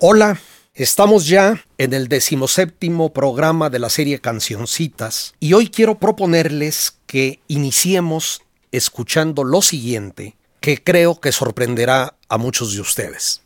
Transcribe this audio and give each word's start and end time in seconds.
Hola, 0.00 0.38
estamos 0.74 1.26
ya 1.26 1.64
en 1.76 1.92
el 1.92 2.06
decimoséptimo 2.06 3.12
programa 3.12 3.68
de 3.68 3.80
la 3.80 3.90
serie 3.90 4.20
Cancioncitas 4.20 5.34
y 5.40 5.54
hoy 5.54 5.70
quiero 5.70 5.98
proponerles 5.98 6.96
que 7.06 7.40
iniciemos 7.48 8.42
escuchando 8.70 9.42
lo 9.42 9.60
siguiente 9.60 10.36
que 10.60 10.80
creo 10.80 11.18
que 11.18 11.32
sorprenderá 11.32 12.14
a 12.28 12.38
muchos 12.38 12.74
de 12.74 12.80
ustedes. 12.80 13.42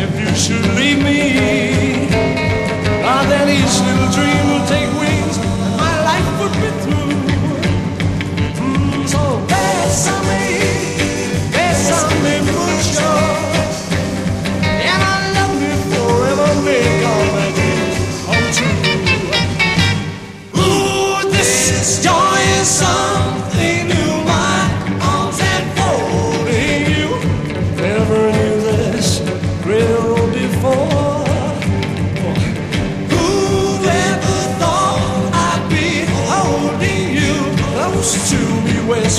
If 0.00 0.20
you 0.20 0.34
should 0.34 0.64
leave 0.76 1.02
me, 1.02 2.08
then 3.28 3.48
each 3.48 3.80
little 3.80 4.10
dream 4.12 4.47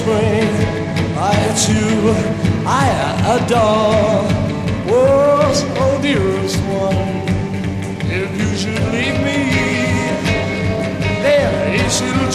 me, 0.10 0.20
whispering, 0.20 1.18
I 1.18 1.36
too, 1.66 2.14
I 2.66 2.88
adore. 3.36 4.50
Oh, 4.92 6.00
dearest 6.02 6.58
one, 6.64 7.28
if 8.10 8.30
you 8.40 8.58
should 8.58 8.84
leave 8.92 9.20
me, 9.22 9.40
there 11.22 11.74
is 11.76 12.02
little 12.02 12.32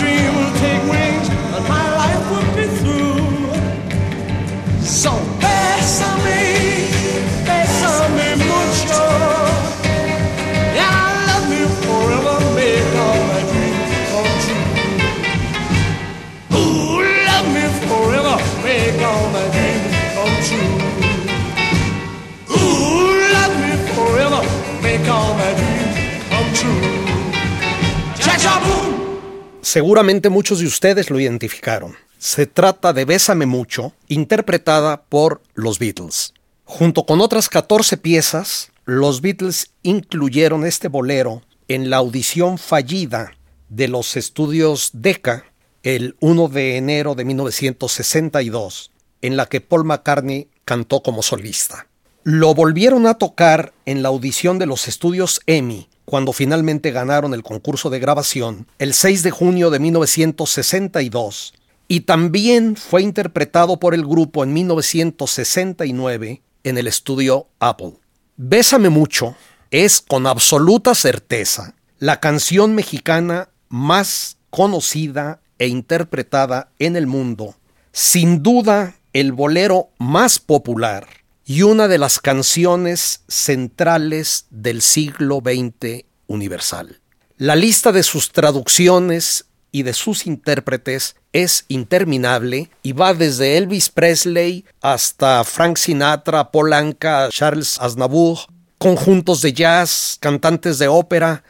Seguramente 29.75 30.29
muchos 30.29 30.61
de 30.61 30.67
ustedes 30.67 31.11
lo 31.11 31.19
identificaron. 31.19 31.97
Se 32.17 32.47
trata 32.47 32.93
de 32.93 33.05
Bésame 33.05 33.45
mucho, 33.45 33.93
interpretada 34.07 35.03
por 35.03 35.43
los 35.55 35.81
Beatles. 35.81 36.33
Junto 36.63 37.07
con 37.07 37.21
otras 37.21 37.49
14 37.49 37.97
piezas, 37.97 38.71
los 38.85 39.21
Beatles 39.21 39.73
incluyeron 39.83 40.65
este 40.65 40.87
bolero 40.87 41.43
en 41.67 41.91
la 41.91 41.97
audición 41.97 42.59
fallida 42.59 43.33
de 43.69 43.89
los 43.89 44.17
estudios 44.17 44.91
Decca 44.93 45.47
el 45.83 46.15
1 46.21 46.47
de 46.51 46.77
enero 46.77 47.17
de 47.17 47.25
1962, 47.25 48.93
en 49.23 49.37
la 49.37 49.47
que 49.47 49.61
Paul 49.61 49.87
McCartney 49.87 50.47
cantó 50.65 51.03
como 51.03 51.21
solista. 51.21 51.89
Lo 52.23 52.55
volvieron 52.55 53.09
a 53.09 53.15
tocar 53.15 53.73
en 53.87 54.05
la 54.05 54.11
audición 54.11 54.61
de 54.61 54.67
los 54.67 54.87
estudios 54.87 55.41
EMI, 55.47 55.89
cuando 56.05 56.33
finalmente 56.33 56.91
ganaron 56.91 57.35
el 57.35 57.43
concurso 57.43 57.91
de 57.91 57.99
grabación, 57.99 58.67
el 58.79 58.95
6 58.95 59.23
de 59.23 59.31
junio 59.31 59.71
de 59.71 59.79
1962, 59.79 61.55
y 61.89 62.01
también 62.01 62.77
fue 62.77 63.03
interpretado 63.03 63.79
por 63.79 63.95
el 63.95 64.05
grupo 64.07 64.45
en 64.45 64.53
1969 64.53 66.43
en 66.65 66.79
el 66.79 66.87
estudio 66.87 67.49
Apple. 67.59 67.95
Bésame 68.37 68.89
mucho 68.89 69.37
es 69.71 70.01
con 70.01 70.27
absoluta 70.27 70.95
certeza 70.95 71.75
la 71.99 72.21
canción 72.21 72.75
mexicana 72.75 73.49
más 73.69 74.39
conocida 74.51 75.41
e 75.59 75.69
interpretada 75.69 76.71
en 76.79 76.97
el 76.97 77.07
mundo, 77.07 77.55
sin 77.93 78.43
duda 78.43 78.97
el 79.13 79.33
bolero 79.33 79.91
más 79.99 80.39
popular 80.39 81.24
y 81.47 81.63
una 81.63 81.89
de 81.89 81.99
las 81.99 82.21
canciones 82.21 83.23
centrales 83.29 84.47
del 84.51 84.83
siglo 84.83 85.43
XX 85.45 86.05
universal. 86.27 87.01
La 87.37 87.57
lista 87.57 87.93
de 87.93 88.03
sus 88.03 88.33
traducciones 88.33 89.47
y 89.71 89.83
de 89.83 89.93
sus 89.93 90.27
intérpretes 90.27 91.17
es 91.33 91.65
interminable 91.69 92.71
y 92.83 92.93
va 92.93 93.13
desde 93.13 93.57
Elvis 93.57 93.89
Presley 93.89 94.65
hasta 94.81 95.43
Frank 95.43 95.77
Sinatra, 95.77 96.53
Paul 96.53 96.73
Anka, 96.73 97.29
Charles 97.31 97.81
Aznavour, 97.81 98.39
conjuntos 98.79 99.43
de 99.43 99.53
jazz, 99.53 100.17
cantantes 100.21 100.79
de 100.79 100.87
ópera. 100.87 101.43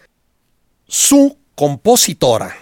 Su 0.88 1.36
compositora, 1.54 2.56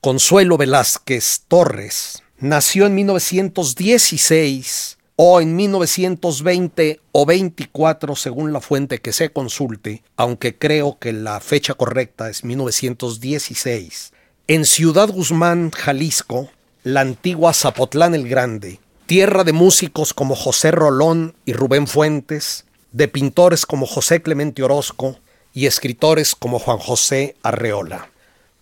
Consuelo 0.00 0.56
Velázquez 0.56 1.42
Torres, 1.48 2.22
nació 2.38 2.86
en 2.86 2.94
1916 2.94 4.93
o 5.16 5.40
en 5.40 5.54
1920 5.54 7.00
o 7.12 7.26
24 7.26 8.16
según 8.16 8.52
la 8.52 8.60
fuente 8.60 8.98
que 8.98 9.12
se 9.12 9.30
consulte, 9.30 10.02
aunque 10.16 10.56
creo 10.56 10.98
que 10.98 11.12
la 11.12 11.40
fecha 11.40 11.74
correcta 11.74 12.30
es 12.30 12.44
1916, 12.44 14.12
en 14.48 14.64
Ciudad 14.64 15.08
Guzmán, 15.08 15.70
Jalisco, 15.70 16.50
la 16.82 17.00
antigua 17.00 17.54
Zapotlán 17.54 18.14
el 18.14 18.28
Grande, 18.28 18.80
tierra 19.06 19.44
de 19.44 19.52
músicos 19.52 20.14
como 20.14 20.34
José 20.34 20.70
Rolón 20.70 21.34
y 21.44 21.52
Rubén 21.52 21.86
Fuentes, 21.86 22.64
de 22.92 23.08
pintores 23.08 23.66
como 23.66 23.86
José 23.86 24.22
Clemente 24.22 24.62
Orozco 24.62 25.18
y 25.52 25.66
escritores 25.66 26.34
como 26.34 26.58
Juan 26.58 26.78
José 26.78 27.36
Arreola. 27.42 28.10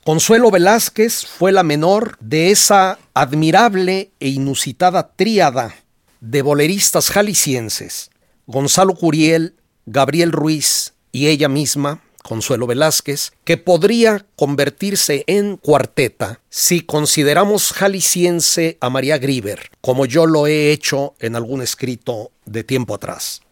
Consuelo 0.05 0.51
Velázquez 0.51 1.27
fue 1.27 1.53
la 1.53 1.63
menor 1.63 2.17
de 2.21 2.51
esa 2.51 2.99
admirable 3.15 4.11
e 4.21 4.29
inusitada 4.29 5.13
tríada 5.15 5.75
de 6.23 6.41
boleristas 6.41 7.11
jaliscienses, 7.11 8.13
Gonzalo 8.47 8.95
Curiel, 8.95 9.57
Gabriel 9.87 10.31
Ruiz 10.31 10.95
y 11.11 11.27
ella 11.27 11.49
misma, 11.49 12.01
Consuelo 12.23 12.69
Velázquez, 12.69 13.33
que 13.43 13.57
podría 13.57 14.25
convertirse 14.37 15.25
en 15.27 15.57
cuarteta 15.57 16.41
si 16.49 16.83
consideramos 16.83 17.73
jalisciense 17.73 18.79
a 18.81 18.89
María 18.89 19.19
Grieber, 19.19 19.73
como 19.81 20.07
yo 20.07 20.27
lo 20.27 20.47
he 20.47 20.71
hecho 20.71 21.15
en 21.19 21.35
algún 21.35 21.61
escrito 21.61 22.31
de 22.47 22.63
tiempo 22.63 22.95
atrás. 22.95 23.43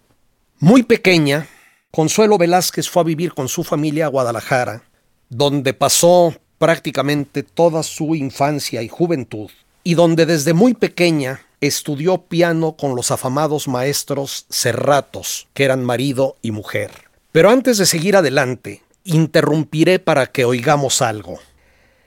Muy 0.61 0.85
pequeña, 0.85 1.49
Consuelo 1.91 2.39
Velázquez 2.39 2.89
fue 2.89 3.03
a 3.03 3.05
vivir 3.07 3.35
con 3.35 3.49
su 3.49 3.65
familia 3.65 4.07
a 4.07 4.11
Guadalajara, 4.11 4.85
donde 5.29 5.75
pasó 5.75 6.37
prácticamente 6.59 7.43
toda 7.43 7.83
su 7.83 8.15
infancia 8.15 8.81
y 8.81 8.87
juventud, 8.87 9.51
y 9.83 9.95
donde 9.95 10.25
desde 10.25 10.53
muy 10.53 10.75
pequeña 10.75 11.41
estudió 11.61 12.23
piano 12.23 12.77
con 12.77 12.97
los 12.97 13.11
afamados 13.11 13.69
maestros 13.69 14.47
Serratos, 14.49 15.49
que 15.55 15.65
eran 15.65 15.85
marido 15.85 16.37
y 16.43 16.51
mujer. 16.51 16.91
Pero 17.33 17.51
antes 17.51 17.79
de 17.79 17.87
seguir 17.87 18.17
adelante, 18.17 18.83
interrumpiré 19.05 19.99
para 19.99 20.27
que 20.27 20.45
oigamos 20.45 21.03
algo. 21.03 21.39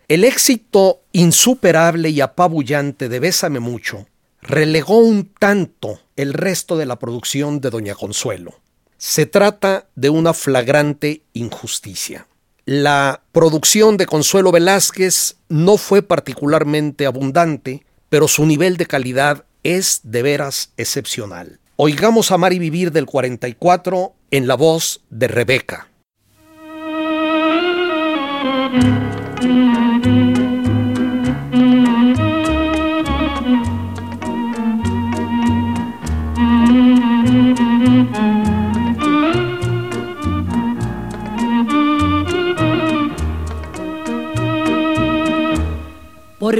El 0.07 0.25
éxito 0.25 1.01
insuperable 1.11 2.09
y 2.09 2.21
apabullante 2.21 3.09
de 3.09 3.19
Bésame 3.19 3.59
mucho 3.59 4.05
relegó 4.41 4.97
un 4.97 5.31
tanto 5.39 5.99
el 6.15 6.33
resto 6.33 6.77
de 6.77 6.85
la 6.85 6.99
producción 6.99 7.61
de 7.61 7.69
Doña 7.69 7.95
Consuelo. 7.95 8.59
Se 8.97 9.25
trata 9.25 9.87
de 9.95 10.09
una 10.09 10.33
flagrante 10.33 11.23
injusticia. 11.33 12.27
La 12.65 13.21
producción 13.31 13.97
de 13.97 14.05
Consuelo 14.05 14.51
Velázquez 14.51 15.35
no 15.49 15.77
fue 15.77 16.01
particularmente 16.01 17.05
abundante, 17.05 17.85
pero 18.13 18.27
su 18.27 18.45
nivel 18.45 18.77
de 18.77 18.85
calidad 18.85 19.43
es 19.63 20.01
de 20.03 20.21
veras 20.21 20.71
excepcional. 20.77 21.59
Oigamos 21.77 22.29
Amar 22.29 22.53
y 22.53 22.59
Vivir 22.59 22.91
del 22.91 23.07
44 23.07 24.13
en 24.29 24.45
la 24.45 24.53
voz 24.53 25.01
de 25.09 25.27
Rebeca. 25.27 25.87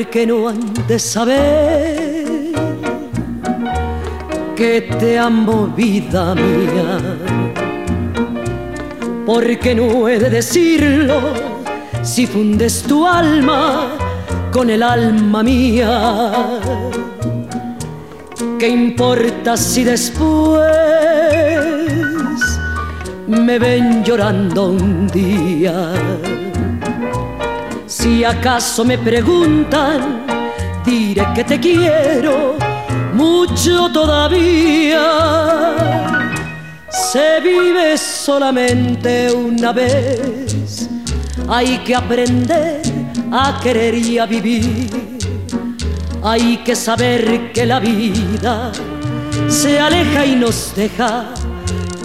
Porque 0.03 0.27
no 0.27 0.49
han 0.49 0.59
de 0.85 0.99
saber 0.99 2.51
que 4.53 4.81
te 4.99 5.17
amo 5.17 5.67
vida 5.67 6.35
mía, 6.35 6.97
porque 9.25 9.73
no 9.73 10.09
he 10.09 10.19
de 10.19 10.29
decirlo 10.29 11.21
si 12.01 12.27
fundes 12.27 12.83
tu 12.83 13.07
alma 13.07 13.91
con 14.51 14.69
el 14.69 14.83
alma 14.83 15.41
mía. 15.41 16.59
¿Qué 18.59 18.67
importa 18.67 19.55
si 19.55 19.85
después 19.85 20.67
me 23.27 23.57
ven 23.57 24.03
llorando 24.03 24.71
un 24.71 25.07
día? 25.07 25.93
Si 28.03 28.21
acaso 28.21 28.83
me 28.83 28.97
preguntan, 28.97 30.25
diré 30.85 31.25
que 31.33 31.45
te 31.45 31.57
quiero 31.57 32.57
mucho 33.13 33.89
todavía. 33.93 35.05
Se 36.89 37.39
vive 37.39 37.97
solamente 37.97 39.31
una 39.31 39.71
vez, 39.71 40.89
hay 41.47 41.77
que 41.77 41.95
aprender 41.95 42.81
a 43.31 43.57
querer 43.63 43.95
y 43.95 44.19
a 44.19 44.25
vivir. 44.25 44.89
Hay 46.21 46.57
que 46.57 46.75
saber 46.75 47.53
que 47.53 47.65
la 47.65 47.79
vida 47.79 48.73
se 49.47 49.79
aleja 49.79 50.25
y 50.25 50.35
nos 50.35 50.75
deja 50.75 51.27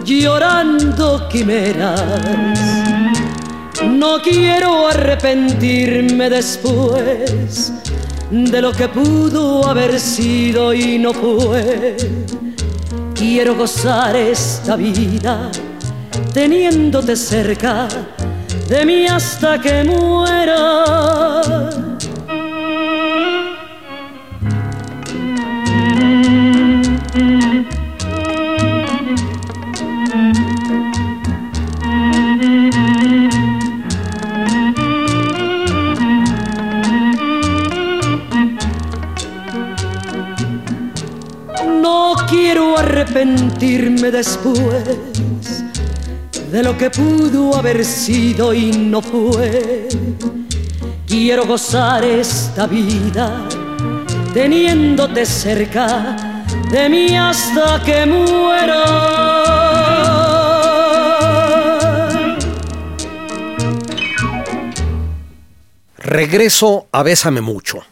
llorando 0.05 1.29
quimeras 1.29 2.88
no 3.99 4.23
quiero 4.23 4.87
arrepentirme 4.87 6.31
después 6.31 7.73
de 8.31 8.63
lo 8.63 8.73
que 8.73 8.89
pudo 8.89 9.69
haber 9.69 9.99
sido 9.99 10.73
y 10.73 10.99
no 10.99 11.13
fue. 11.13 11.97
Quiero 13.15 13.57
gozar 13.57 14.15
esta 14.15 14.77
vida 14.77 15.51
teniéndote 16.33 17.17
cerca 17.17 17.89
de 18.69 18.87
mí 18.87 19.07
hasta 19.07 19.61
que 19.61 19.83
muera. 19.83 21.59
Arrepentirme 43.29 44.11
después 44.11 44.85
de 46.51 46.63
lo 46.63 46.77
que 46.79 46.91
pudo 46.91 47.55
haber 47.57 47.85
sido 47.85 48.55
y 48.55 48.73
no 48.73 49.03
fue. 49.03 49.89
Quiero 51.07 51.47
gozar 51.47 52.05
esta 52.05 52.67
vida 52.67 53.47
teniéndote 54.33 55.27
cerca 55.27 56.45
de 56.71 56.89
mí 56.89 57.17
hasta 57.17 57.83
que 57.85 58.07
muera. 58.07 58.85
Regreso 65.97 66.87
a 66.93 67.03
Bésame 67.03 67.43
mucho. 67.43 67.85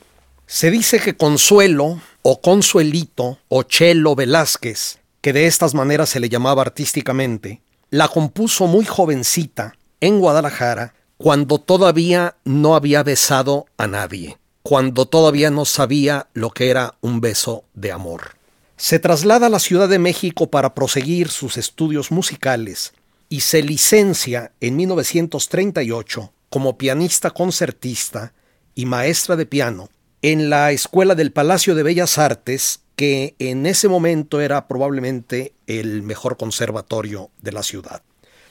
Se 0.46 0.70
dice 0.70 1.00
que 1.00 1.16
Consuelo 1.16 2.00
o 2.22 2.40
Consuelito 2.40 3.38
o 3.48 3.62
Chelo 3.64 4.14
Velázquez 4.14 4.98
que 5.26 5.32
de 5.32 5.49
estas 5.49 5.75
maneras 5.75 6.11
se 6.11 6.20
le 6.20 6.28
llamaba 6.28 6.62
artísticamente, 6.62 7.61
la 7.90 8.06
compuso 8.06 8.69
muy 8.69 8.84
jovencita 8.84 9.75
en 10.00 10.20
Guadalajara 10.20 10.94
cuando 11.17 11.58
todavía 11.58 12.37
no 12.44 12.76
había 12.76 13.02
besado 13.02 13.67
a 13.76 13.88
nadie, 13.88 14.38
cuando 14.62 15.06
todavía 15.06 15.50
no 15.50 15.64
sabía 15.64 16.28
lo 16.32 16.50
que 16.52 16.70
era 16.70 16.94
un 17.00 17.20
beso 17.20 17.64
de 17.75 17.90
amor. 17.90 18.37
Se 18.76 19.00
traslada 19.00 19.49
a 19.49 19.50
la 19.50 19.58
Ciudad 19.58 19.88
de 19.88 19.99
México 19.99 20.49
para 20.49 20.76
proseguir 20.76 21.28
sus 21.28 21.56
estudios 21.56 22.12
musicales 22.12 22.93
y 23.28 23.40
se 23.40 23.64
licencia 23.64 24.52
en 24.61 24.76
1938 24.76 26.32
como 26.50 26.78
pianista 26.78 27.32
concertista 27.32 28.32
y 28.76 28.87
maestra 28.87 29.34
de 29.34 29.46
piano 29.46 29.88
en 30.23 30.50
la 30.50 30.70
Escuela 30.70 31.17
del 31.17 31.32
Palacio 31.32 31.75
de 31.75 31.82
Bellas 31.82 32.17
Artes 32.17 32.78
que 32.96 33.34
en 33.38 33.66
ese 33.66 33.88
momento 33.88 34.40
era 34.40 34.66
probablemente 34.66 35.52
el 35.66 36.02
mejor 36.02 36.37
conservatorio 36.37 37.31
de 37.40 37.52
la 37.52 37.62
ciudad. 37.62 38.02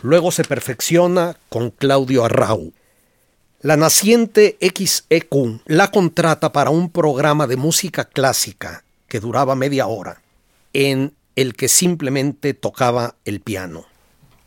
Luego 0.01 0.31
se 0.31 0.43
perfecciona 0.43 1.35
con 1.49 1.71
Claudio 1.71 2.23
Arrau. 2.23 2.71
La 3.61 3.75
naciente 3.75 4.57
XEQ 4.61 5.61
la 5.65 5.89
contrata 5.89 6.51
para 6.51 6.69
un 6.69 6.91
programa 6.91 7.47
de 7.47 7.57
música 7.57 8.05
clásica 8.05 8.83
que 9.07 9.19
duraba 9.19 9.55
media 9.55 9.87
hora, 9.87 10.21
en 10.73 11.13
el 11.35 11.55
que 11.55 11.67
simplemente 11.67 12.53
tocaba 12.53 13.15
el 13.25 13.41
piano. 13.41 13.85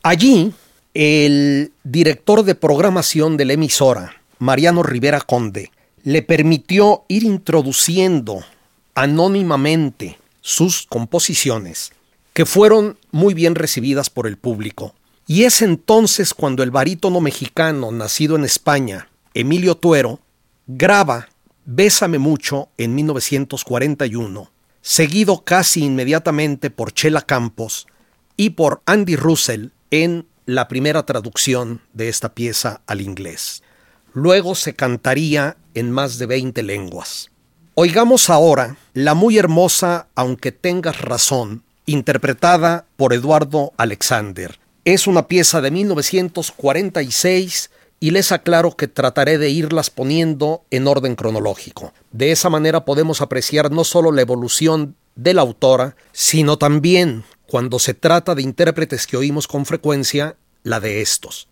Allí, 0.05 0.53
el 0.95 1.73
director 1.83 2.45
de 2.45 2.55
programación 2.55 3.37
de 3.37 3.45
la 3.47 3.55
emisora, 3.55 4.23
Mariano 4.39 4.85
Rivera 4.85 5.21
Conde, 5.21 5.73
le 6.05 6.23
permitió 6.23 7.05
ir 7.09 7.25
introduciendo 7.25 8.45
anónimamente 8.99 10.19
sus 10.41 10.85
composiciones, 10.85 11.93
que 12.33 12.45
fueron 12.45 12.99
muy 13.13 13.33
bien 13.33 13.55
recibidas 13.55 14.11
por 14.11 14.27
el 14.27 14.37
público. 14.37 14.93
Y 15.29 15.45
es 15.45 15.63
entonces 15.63 16.35
cuando 16.35 16.65
el 16.65 16.73
barítono 16.73 17.21
mexicano, 17.21 17.93
nacido 17.93 18.35
en 18.35 18.45
España, 18.45 19.09
Emilio 19.35 19.77
Tuero, 19.77 20.19
graba 20.67 21.29
Bésame 21.65 22.19
mucho 22.19 22.71
en 22.77 22.97
1941, 22.97 24.51
seguido 24.81 25.45
casi 25.45 25.85
inmediatamente 25.85 26.71
por 26.71 26.93
Chela 26.93 27.23
Campos 27.23 27.87
y 28.37 28.51
por 28.51 28.83
Andy 28.87 29.15
Russell 29.15 29.69
en 29.93 30.27
la 30.45 30.67
primera 30.67 31.05
traducción 31.07 31.83
de 31.93 32.09
esta 32.09 32.35
pieza 32.35 32.81
al 32.87 33.01
inglés. 33.01 33.63
Luego 34.13 34.57
se 34.57 34.75
cantaría 34.75 35.57
en 35.75 35.93
más 35.93 36.19
de 36.19 36.27
20 36.27 36.63
lenguas. 36.63 37.31
Oigamos 37.81 38.29
ahora 38.29 38.77
la 38.99 39.15
muy 39.15 39.39
hermosa 39.39 40.09
Aunque 40.17 40.51
tengas 40.51 41.01
razón, 41.01 41.63
interpretada 41.87 42.85
por 42.97 43.13
Eduardo 43.13 43.73
Alexander. 43.77 44.59
Es 44.85 45.07
una 45.07 45.29
pieza 45.29 45.61
de 45.61 45.71
1946 45.71 47.71
y 48.01 48.11
les 48.11 48.33
aclaro 48.33 48.77
que 48.77 48.89
trataré 48.89 49.39
de 49.39 49.51
irlas 49.51 49.91
poniendo 49.91 50.63
en 50.73 50.89
orden 50.89 51.15
cronológico. 51.15 51.93
De 52.11 52.33
esa 52.33 52.51
manera 52.51 52.85
podemos 52.85 53.21
apreciar 53.21 53.71
no 53.71 53.85
solo 53.85 54.11
la 54.11 54.23
evolución 54.23 54.97
de 55.15 55.33
la 55.33 55.43
autora, 55.43 55.95
sino 56.11 56.59
también, 56.59 57.23
cuando 57.47 57.79
se 57.79 57.95
trata 57.95 58.35
de 58.35 58.43
intérpretes 58.43 59.07
que 59.07 59.17
oímos 59.17 59.47
con 59.47 59.65
frecuencia, 59.65 60.35
la 60.65 60.81
de 60.81 61.03
estos. 61.03 61.47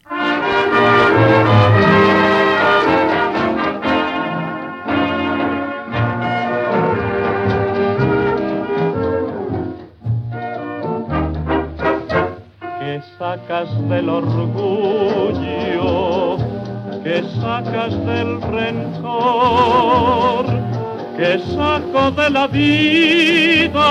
Sacas 13.19 13.69
del 13.89 14.09
orgullo, 14.09 15.37
que 17.03 17.25
sacas 17.41 17.91
del 18.07 18.41
rencor, 18.43 20.47
que 21.17 21.41
saco 21.55 22.13
de 22.13 22.31
la 22.31 22.47
vida 22.47 23.91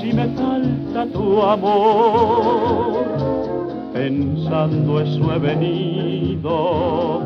si 0.00 0.12
me 0.12 0.26
falta 0.28 1.06
tu 1.12 1.42
amor. 1.42 3.06
Pensando 3.92 5.00
eso 5.00 5.34
he 5.34 5.38
venido 5.38 7.22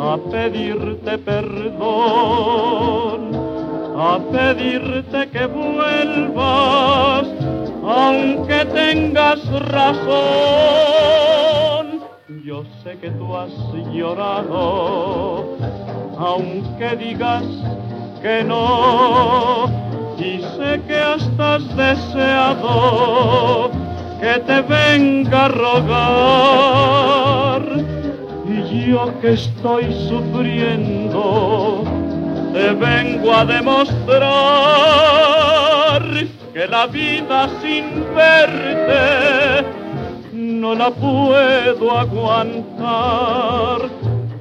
a 0.00 0.18
pedirte 0.30 1.18
perdón, 1.18 3.20
a 3.96 4.18
pedirte 4.32 5.28
que 5.28 5.46
vuelvas 5.46 7.26
aunque 7.90 8.64
tengas 8.66 9.40
razón. 9.68 10.20
Yo 12.44 12.64
sé 12.82 12.98
que 12.98 13.10
tú 13.10 13.36
has 13.36 13.50
llorado, 13.92 15.56
aunque 16.18 16.96
digas 16.96 17.44
que 18.22 18.42
no. 18.44 19.66
Y 20.18 20.40
sé 20.56 20.80
que 20.86 20.96
has 20.96 21.28
deseado 21.76 23.70
que 24.20 24.38
te 24.40 24.60
venga 24.62 25.44
a 25.46 25.48
rogar. 25.48 27.62
Y 28.46 28.90
yo 28.90 29.18
que 29.20 29.32
estoy 29.32 29.92
sufriendo, 30.08 31.84
te 32.52 32.72
vengo 32.72 33.34
a 33.34 33.44
demostrar 33.44 34.20
que 36.52 36.66
la 36.66 36.86
vida 36.86 37.48
sin 37.60 38.04
verte 38.14 39.64
no 40.32 40.74
la 40.74 40.90
puedo 40.90 41.98
aguantar, 41.98 43.82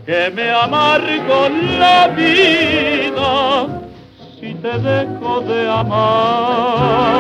que 0.05 0.31
me 0.31 0.49
amargo 0.49 1.49
la 1.77 2.07
vida 2.07 3.67
si 4.39 4.53
te 4.55 4.79
dejo 4.79 5.41
de 5.41 5.69
amar. 5.69 7.19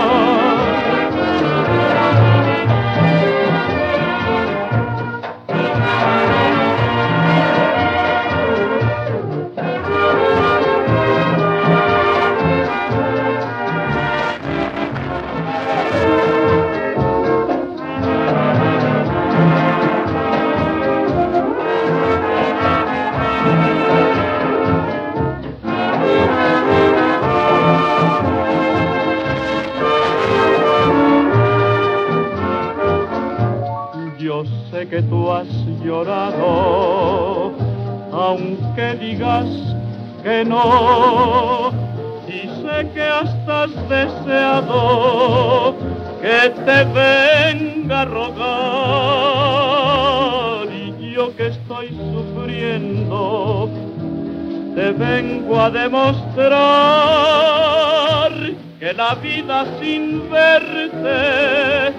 Vida 59.21 59.65
sin 59.79 60.29
verte 60.29 61.93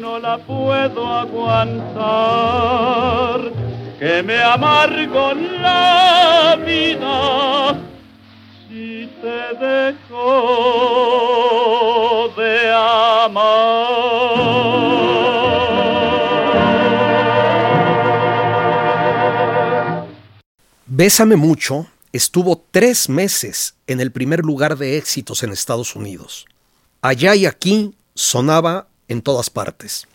no 0.00 0.18
la 0.18 0.36
puedo 0.38 1.06
aguantar, 1.06 2.04
que 3.98 4.22
me 4.22 4.38
amargo 4.38 5.32
la 5.34 6.56
vida 6.64 7.74
si 8.68 9.08
te 9.22 9.54
dejo 9.64 10.30
de 12.36 12.70
amar. 12.70 13.64
Bésame 20.86 21.36
mucho 21.36 21.86
estuvo 22.14 22.64
tres 22.70 23.08
meses 23.08 23.74
en 23.88 24.00
el 24.00 24.12
primer 24.12 24.44
lugar 24.44 24.78
de 24.78 24.96
éxitos 24.96 25.42
en 25.42 25.50
Estados 25.50 25.96
Unidos. 25.96 26.46
Allá 27.02 27.34
y 27.34 27.44
aquí 27.44 27.96
sonaba 28.14 28.86
en 29.08 29.20
todas 29.20 29.50
partes. 29.50 30.06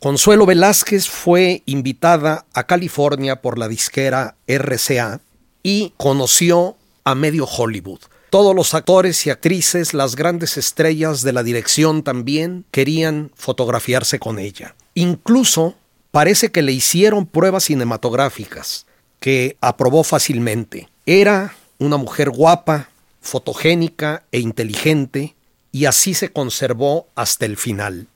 Consuelo 0.00 0.44
Velázquez 0.44 1.08
fue 1.08 1.62
invitada 1.64 2.46
a 2.52 2.66
California 2.66 3.42
por 3.42 3.58
la 3.58 3.68
disquera 3.68 4.34
RCA 4.48 5.20
y 5.62 5.94
conoció 5.96 6.76
a 7.04 7.14
medio 7.14 7.46
Hollywood. 7.46 8.00
Todos 8.30 8.54
los 8.54 8.74
actores 8.74 9.24
y 9.24 9.30
actrices, 9.30 9.94
las 9.94 10.16
grandes 10.16 10.56
estrellas 10.56 11.22
de 11.22 11.32
la 11.32 11.44
dirección 11.44 12.02
también 12.02 12.64
querían 12.72 13.30
fotografiarse 13.36 14.18
con 14.18 14.40
ella. 14.40 14.74
Incluso 14.94 15.76
parece 16.10 16.50
que 16.50 16.62
le 16.62 16.72
hicieron 16.72 17.24
pruebas 17.24 17.64
cinematográficas 17.64 18.86
que 19.20 19.56
aprobó 19.60 20.02
fácilmente. 20.02 20.88
Era 21.08 21.54
una 21.78 21.98
mujer 21.98 22.30
guapa, 22.30 22.88
fotogénica 23.20 24.24
e 24.32 24.40
inteligente 24.40 25.36
y 25.70 25.84
así 25.84 26.14
se 26.14 26.32
conservó 26.32 27.06
hasta 27.14 27.46
el 27.46 27.56
final. 27.56 28.08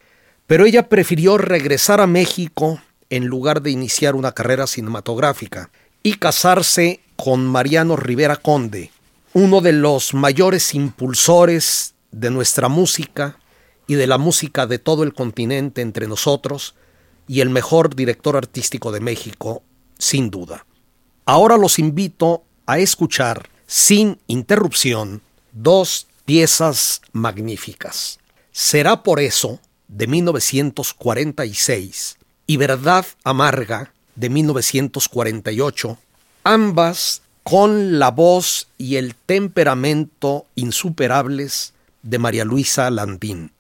Pero 0.48 0.66
ella 0.66 0.88
prefirió 0.88 1.38
regresar 1.38 2.00
a 2.00 2.08
México 2.08 2.82
en 3.08 3.26
lugar 3.26 3.62
de 3.62 3.70
iniciar 3.70 4.16
una 4.16 4.32
carrera 4.32 4.66
cinematográfica 4.66 5.70
y 6.02 6.14
casarse 6.14 6.98
con 7.14 7.46
Mariano 7.46 7.94
Rivera 7.94 8.34
Conde, 8.34 8.90
uno 9.34 9.60
de 9.60 9.72
los 9.72 10.12
mayores 10.12 10.74
impulsores 10.74 11.94
de 12.10 12.30
nuestra 12.30 12.68
música 12.68 13.38
y 13.86 13.94
de 13.94 14.08
la 14.08 14.18
música 14.18 14.66
de 14.66 14.80
todo 14.80 15.04
el 15.04 15.14
continente 15.14 15.80
entre 15.80 16.08
nosotros 16.08 16.74
y 17.28 17.40
el 17.40 17.50
mejor 17.50 17.94
director 17.94 18.36
artístico 18.36 18.90
de 18.90 18.98
México, 18.98 19.62
sin 19.96 20.28
duda. 20.28 20.66
Ahora 21.24 21.56
los 21.56 21.78
invito 21.78 22.42
a 22.70 22.78
escuchar 22.78 23.50
sin 23.66 24.18
interrupción 24.28 25.22
dos 25.52 26.06
piezas 26.24 27.02
magníficas. 27.12 28.20
Será 28.52 29.02
por 29.02 29.18
eso 29.18 29.58
de 29.88 30.06
1946 30.06 32.16
y 32.46 32.56
Verdad 32.56 33.04
Amarga 33.24 33.92
de 34.14 34.30
1948, 34.30 35.98
ambas 36.44 37.22
con 37.42 37.98
la 37.98 38.12
voz 38.12 38.68
y 38.78 38.94
el 38.96 39.14
temperamento 39.14 40.46
insuperables 40.54 41.74
de 42.02 42.18
María 42.18 42.44
Luisa 42.44 42.90
Landín. 42.90 43.52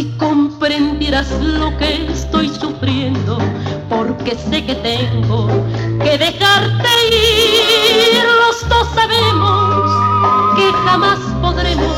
Si 0.00 0.06
comprendieras 0.16 1.30
lo 1.42 1.76
que 1.76 2.06
estoy 2.10 2.48
sufriendo, 2.48 3.36
porque 3.90 4.34
sé 4.34 4.64
que 4.64 4.74
tengo 4.76 5.46
que 6.02 6.16
dejarte 6.16 6.88
ir. 7.12 8.24
Los 8.24 8.66
dos 8.70 8.88
sabemos 8.94 10.56
que 10.56 10.72
jamás 10.86 11.18
podremos 11.42 11.94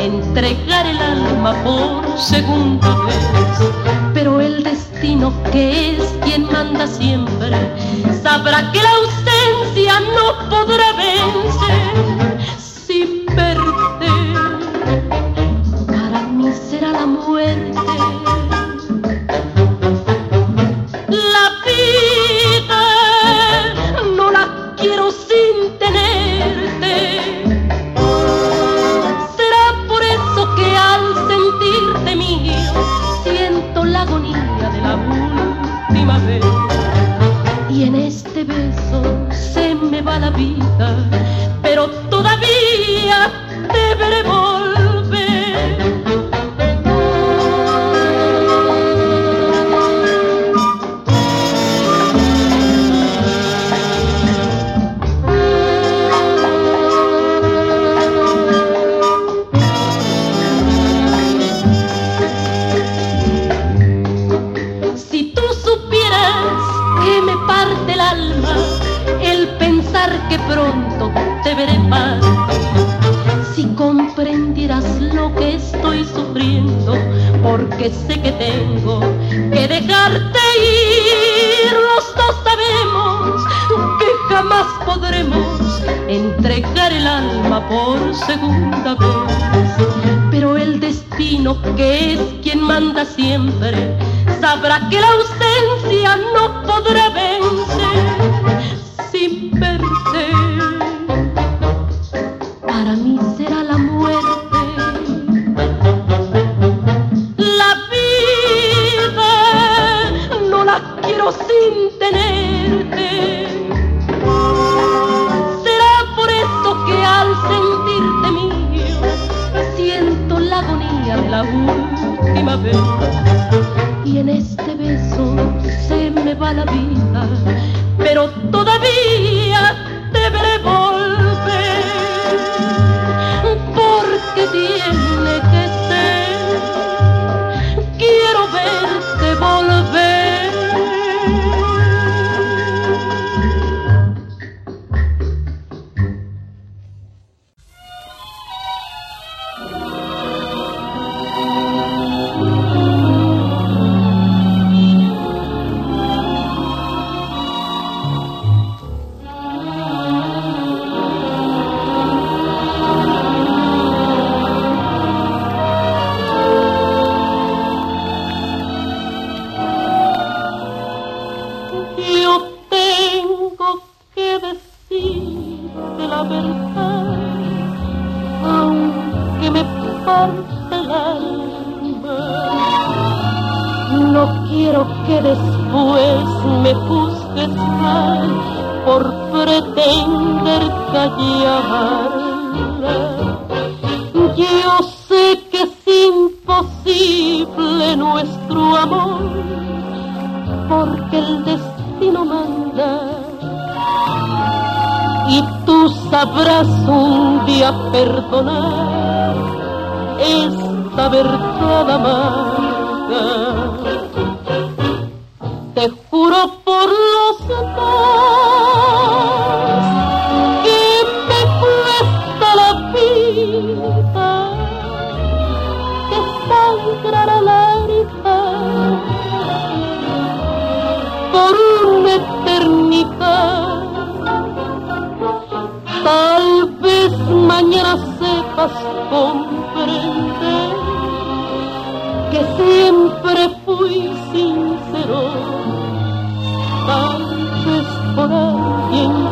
entregar 0.00 0.84
el 0.84 0.98
alma 0.98 1.54
por 1.62 2.18
segunda 2.18 2.96
vez. 3.04 3.70
Pero 4.14 4.40
el 4.40 4.64
destino 4.64 5.32
que 5.52 5.92
es 5.92 6.02
quien 6.24 6.50
manda 6.50 6.88
siempre 6.88 7.52
sabrá 8.20 8.72
que 8.72 8.82
la 8.82 8.90
ausencia 8.90 10.00
no 10.00 10.50
podrá 10.50 10.92
vencer 10.94 11.98
La 16.48 16.54
vida 16.54 18.17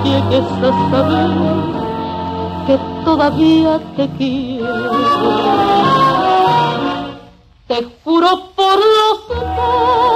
tienes 0.06 0.46
que 0.60 0.70
saber 0.90 1.30
que 2.66 2.78
todavía 3.04 3.80
te 3.96 4.08
quiero. 4.16 4.90
Te 7.66 7.78
juro 8.04 8.30
por 8.54 8.76
los 8.76 9.18
ojos 9.30 10.15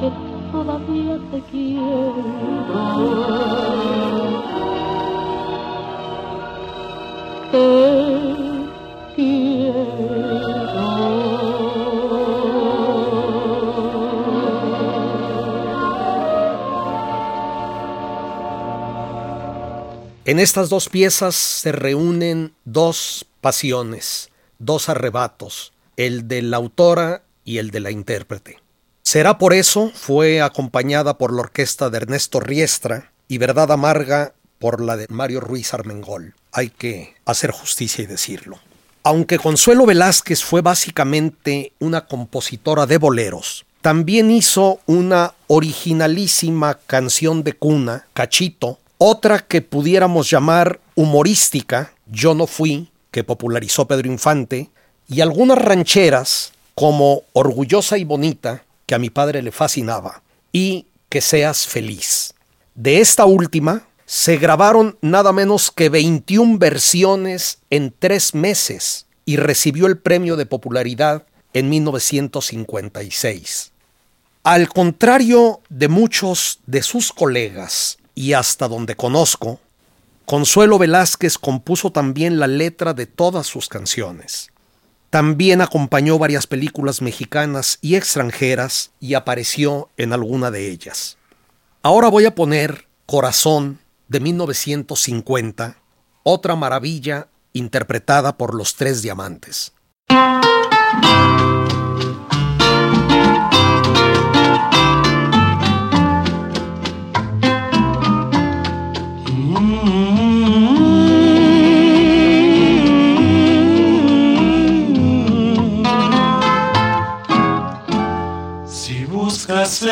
que 0.00 0.10
todavía. 0.50 1.18
Te 1.30 1.40
quiero. 1.50 2.42
En 20.24 20.38
estas 20.38 20.70
dos 20.70 20.88
piezas 20.88 21.34
se 21.34 21.72
reúnen 21.72 22.54
dos 22.64 23.26
pasiones, 23.40 24.30
dos 24.58 24.88
arrebatos, 24.88 25.72
el 25.96 26.26
de 26.26 26.42
la 26.42 26.56
autora 26.56 27.22
y 27.44 27.58
el 27.58 27.70
de 27.70 27.80
la 27.80 27.90
intérprete. 27.90 28.58
Será 29.02 29.38
por 29.38 29.52
eso 29.52 29.90
fue 29.94 30.40
acompañada 30.40 31.18
por 31.18 31.32
la 31.32 31.40
orquesta 31.40 31.90
de 31.90 31.98
Ernesto 31.98 32.40
Riestra 32.40 33.12
y 33.28 33.38
Verdad 33.38 33.72
Amarga 33.72 34.32
por 34.58 34.80
la 34.80 34.96
de 34.96 35.06
Mario 35.08 35.40
Ruiz 35.40 35.74
Armengol. 35.74 36.34
Hay 36.52 36.70
que 36.70 37.14
hacer 37.24 37.50
justicia 37.50 38.04
y 38.04 38.06
decirlo. 38.06 38.60
Aunque 39.02 39.38
Consuelo 39.38 39.84
Velázquez 39.84 40.44
fue 40.44 40.60
básicamente 40.60 41.72
una 41.80 42.06
compositora 42.06 42.86
de 42.86 42.98
boleros, 42.98 43.66
también 43.80 44.30
hizo 44.30 44.78
una 44.86 45.34
originalísima 45.48 46.78
canción 46.86 47.42
de 47.42 47.54
cuna, 47.54 48.06
Cachito, 48.14 48.78
otra 48.98 49.40
que 49.40 49.60
pudiéramos 49.60 50.30
llamar 50.30 50.78
humorística, 50.94 51.92
Yo 52.06 52.34
no 52.34 52.46
fui, 52.46 52.90
que 53.10 53.24
popularizó 53.24 53.88
Pedro 53.88 54.06
Infante, 54.06 54.70
y 55.08 55.20
algunas 55.20 55.58
rancheras 55.58 56.52
como 56.74 57.22
Orgullosa 57.32 57.98
y 57.98 58.04
Bonita, 58.04 58.64
que 58.86 58.94
a 58.94 58.98
mi 58.98 59.10
padre 59.10 59.42
le 59.42 59.52
fascinaba, 59.52 60.22
y 60.52 60.86
Que 61.08 61.20
seas 61.20 61.66
feliz. 61.66 62.34
De 62.74 63.00
esta 63.00 63.26
última 63.26 63.86
se 64.06 64.38
grabaron 64.38 64.96
nada 65.02 65.32
menos 65.32 65.70
que 65.70 65.90
21 65.90 66.58
versiones 66.58 67.58
en 67.70 67.94
tres 67.98 68.34
meses 68.34 69.06
y 69.24 69.36
recibió 69.36 69.86
el 69.86 69.98
premio 69.98 70.36
de 70.36 70.46
popularidad 70.46 71.24
en 71.52 71.68
1956. 71.68 73.72
Al 74.42 74.68
contrario 74.68 75.60
de 75.68 75.86
muchos 75.88 76.60
de 76.66 76.82
sus 76.82 77.12
colegas, 77.12 77.98
y 78.14 78.34
hasta 78.34 78.68
donde 78.68 78.96
conozco, 78.96 79.60
Consuelo 80.26 80.78
Velázquez 80.78 81.38
compuso 81.38 81.92
también 81.92 82.38
la 82.38 82.46
letra 82.46 82.92
de 82.94 83.06
todas 83.06 83.46
sus 83.46 83.68
canciones. 83.68 84.51
También 85.12 85.60
acompañó 85.60 86.18
varias 86.18 86.46
películas 86.46 87.02
mexicanas 87.02 87.76
y 87.82 87.96
extranjeras 87.96 88.92
y 88.98 89.12
apareció 89.12 89.90
en 89.98 90.14
alguna 90.14 90.50
de 90.50 90.70
ellas. 90.70 91.18
Ahora 91.82 92.08
voy 92.08 92.24
a 92.24 92.34
poner 92.34 92.88
Corazón 93.04 93.78
de 94.08 94.20
1950, 94.20 95.76
otra 96.22 96.56
maravilla 96.56 97.28
interpretada 97.52 98.38
por 98.38 98.54
los 98.54 98.74
tres 98.74 99.02
diamantes. 99.02 99.74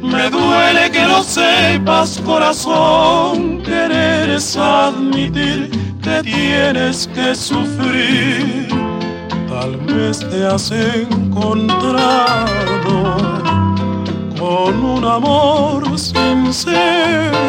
me 0.00 0.30
duele 0.30 0.90
que 0.90 1.04
lo 1.06 1.22
sepas, 1.22 2.20
corazón, 2.24 3.62
querer 3.62 4.30
es 4.30 4.56
admitir 4.56 5.70
que 6.02 6.22
tienes 6.22 7.06
que 7.08 7.34
sufrir. 7.34 8.68
Tal 9.48 9.76
vez 9.86 10.20
te 10.30 10.46
has 10.46 10.70
encontrado 10.70 12.46
con 14.38 14.82
un 14.82 15.04
amor 15.04 15.98
sincero 15.98 17.44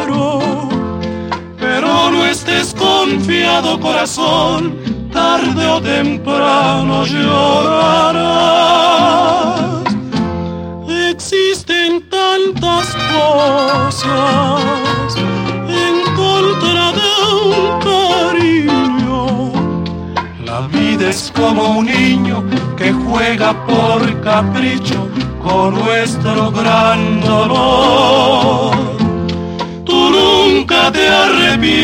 pero 1.76 2.10
no 2.10 2.26
estés 2.26 2.74
confiado 2.74 3.78
corazón, 3.82 4.78
tarde 5.12 5.68
o 5.68 5.82
temprano 5.82 7.04
llorarás. 7.04 8.24
Existen 11.12 12.10
tantas 12.10 12.96
cosas 13.14 13.98
en 15.84 15.96
contra 16.16 16.94
de 17.00 17.10
un 17.44 17.58
cariño. 17.90 19.52
La 20.46 20.60
vida 20.68 21.10
es 21.10 21.30
como 21.36 21.80
un 21.80 21.88
niño 21.88 22.42
que 22.78 22.94
juega 22.94 23.54
por 23.66 24.22
capricho 24.22 25.10
con 25.44 25.74
nuestro 25.76 26.52
gran 26.52 27.20
dolor 27.20 28.96
tú 29.86 30.10
nunca 30.56 30.92
te 30.92 31.08
arrepientas 31.08 31.76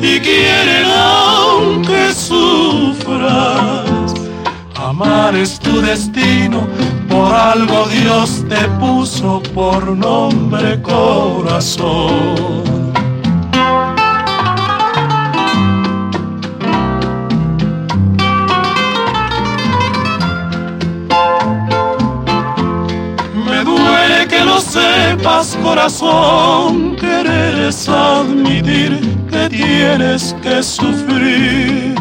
y 0.00 0.20
quieren 0.20 0.86
aunque 0.90 2.12
sufras. 2.12 4.14
Amar 4.74 5.34
es 5.36 5.58
tu 5.60 5.80
destino, 5.80 6.66
por 7.08 7.32
algo 7.32 7.86
Dios 7.86 8.44
te 8.48 8.68
puso 8.80 9.40
por 9.54 9.96
nombre 9.96 10.82
corazón. 10.82 12.81
Sepas, 24.72 25.56
corazón, 25.62 26.96
querer 26.96 27.68
admitir 27.88 28.98
que 29.30 29.48
tienes 29.50 30.34
que 30.42 30.62
sufrir. 30.62 31.94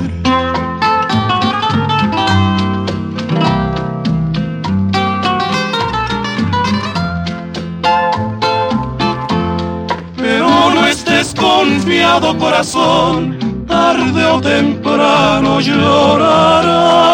Pero 10.15 10.71
no 10.73 10.87
estés 10.87 11.33
confiado, 11.35 12.37
corazón, 12.37 13.37
tarde 13.67 14.25
o 14.25 14.39
temprano 14.39 15.59
llorarás. 15.59 17.11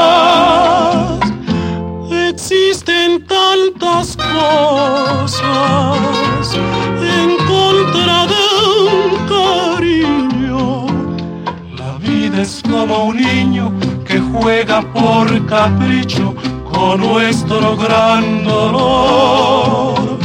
Tantas 3.88 4.18
cosas 4.18 5.40
en 7.02 7.38
contra 7.48 8.28
de 8.28 8.44
un 8.84 9.00
cariño. 9.34 10.88
La 11.78 11.92
vida 11.98 12.42
es 12.42 12.62
como 12.70 13.06
un 13.06 13.16
niño 13.18 13.72
que 14.06 14.20
juega 14.20 14.82
por 14.82 15.46
capricho 15.46 16.36
con 16.70 17.00
nuestro 17.00 17.78
gran 17.78 18.44
dolor. 18.44 20.20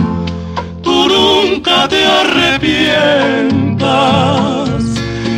Tú 0.83 1.07
nunca 1.09 1.87
te 1.89 2.05
arrepientas 2.05 4.83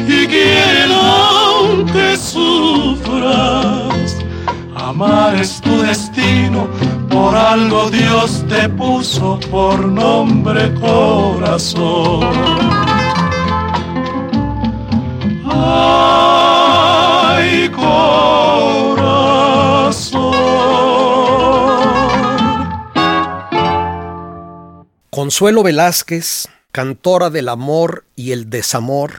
y 0.08 0.26
quieren 0.26 0.92
aunque 0.92 2.16
sufras. 2.16 4.16
Amar 4.74 5.34
es 5.36 5.60
tu 5.60 5.82
destino, 5.82 6.68
por 7.14 7.36
algo 7.36 7.90
Dios 7.90 8.44
te 8.48 8.68
puso 8.70 9.38
por 9.48 9.86
nombre 9.86 10.74
corazón. 10.74 12.24
Ay, 15.46 16.50
corazón. 17.70 17.94
Consuelo 25.10 25.62
Velázquez, 25.62 26.48
cantora 26.72 27.30
del 27.30 27.48
amor 27.48 28.06
y 28.16 28.32
el 28.32 28.50
desamor, 28.50 29.12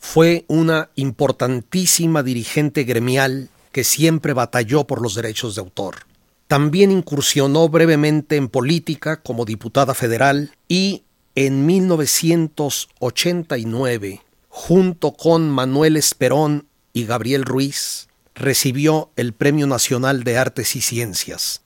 fue 0.00 0.46
una 0.48 0.88
importantísima 0.94 2.22
dirigente 2.22 2.84
gremial 2.84 3.50
que 3.72 3.84
siempre 3.84 4.32
batalló 4.32 4.84
por 4.84 5.02
los 5.02 5.14
derechos 5.14 5.54
de 5.54 5.60
autor. 5.60 6.11
También 6.52 6.90
incursionó 6.90 7.70
brevemente 7.70 8.36
en 8.36 8.50
política 8.50 9.22
como 9.22 9.46
diputada 9.46 9.94
federal 9.94 10.54
y 10.68 11.04
en 11.34 11.64
1989, 11.64 14.20
junto 14.50 15.12
con 15.12 15.48
Manuel 15.48 15.96
Esperón 15.96 16.66
y 16.92 17.06
Gabriel 17.06 17.44
Ruiz, 17.44 18.08
recibió 18.34 19.08
el 19.16 19.32
Premio 19.32 19.66
Nacional 19.66 20.24
de 20.24 20.36
Artes 20.36 20.76
y 20.76 20.82
Ciencias. 20.82 21.62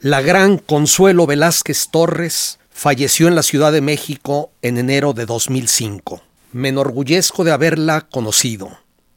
La 0.00 0.20
gran 0.20 0.58
Consuelo 0.58 1.26
Velázquez 1.26 1.88
Torres 1.90 2.58
falleció 2.68 3.28
en 3.28 3.36
la 3.36 3.42
Ciudad 3.42 3.72
de 3.72 3.80
México 3.80 4.50
en 4.60 4.76
enero 4.76 5.14
de 5.14 5.24
2005. 5.24 6.20
Me 6.52 6.68
enorgullezco 6.68 7.42
de 7.42 7.52
haberla 7.52 8.02
conocido. 8.02 8.68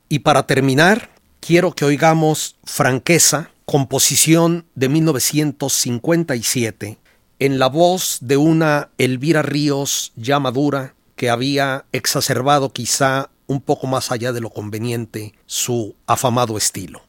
Y 0.07 0.19
para 0.19 0.47
terminar, 0.47 1.09
quiero 1.41 1.73
que 1.73 1.83
oigamos 1.83 2.55
Franqueza, 2.63 3.51
composición 3.69 4.65
de 4.73 4.89
1957, 4.89 6.97
en 7.37 7.59
la 7.59 7.67
voz 7.67 8.17
de 8.19 8.35
una 8.35 8.89
Elvira 8.97 9.43
Ríos 9.43 10.11
ya 10.15 10.39
madura 10.39 10.95
que 11.15 11.29
había 11.29 11.85
exacerbado 11.91 12.73
quizá 12.73 13.29
un 13.45 13.61
poco 13.61 13.85
más 13.85 14.11
allá 14.11 14.33
de 14.33 14.41
lo 14.41 14.49
conveniente 14.49 15.35
su 15.45 15.93
afamado 16.07 16.57
estilo. 16.57 17.03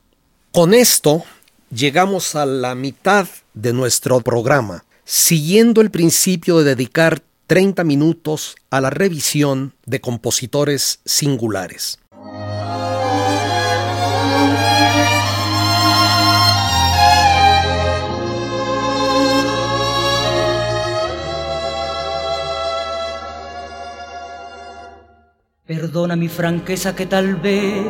Con 0.52 0.74
esto 0.74 1.24
llegamos 1.74 2.34
a 2.34 2.44
la 2.44 2.74
mitad 2.74 3.26
de 3.54 3.72
nuestro 3.72 4.20
programa, 4.20 4.84
siguiendo 5.06 5.80
el 5.80 5.90
principio 5.90 6.58
de 6.58 6.74
dedicar 6.74 7.22
30 7.46 7.84
minutos 7.84 8.56
a 8.68 8.82
la 8.82 8.90
revisión 8.90 9.72
de 9.86 10.02
compositores 10.02 11.00
singulares. 11.06 11.99
Perdona 25.70 26.16
mi 26.16 26.26
franqueza 26.26 26.96
que 26.96 27.06
tal 27.06 27.36
vez 27.36 27.86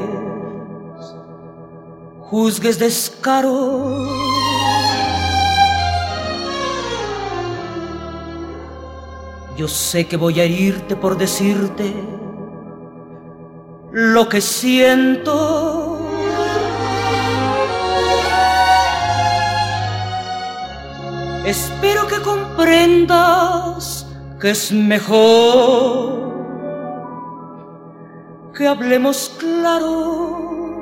juzgues 2.28 2.78
descaro. 2.78 4.06
Yo 9.56 9.66
sé 9.66 10.06
que 10.06 10.18
voy 10.18 10.40
a 10.40 10.44
herirte 10.44 10.94
por 10.94 11.16
decirte 11.16 11.94
lo 13.92 14.28
que 14.28 14.42
siento. 14.42 15.98
Espero 21.46 22.06
que 22.08 22.20
comprendas 22.20 24.06
que 24.38 24.50
es 24.50 24.70
mejor 24.70 26.29
que 28.60 28.68
hablemos 28.68 29.32
claro. 29.38 30.76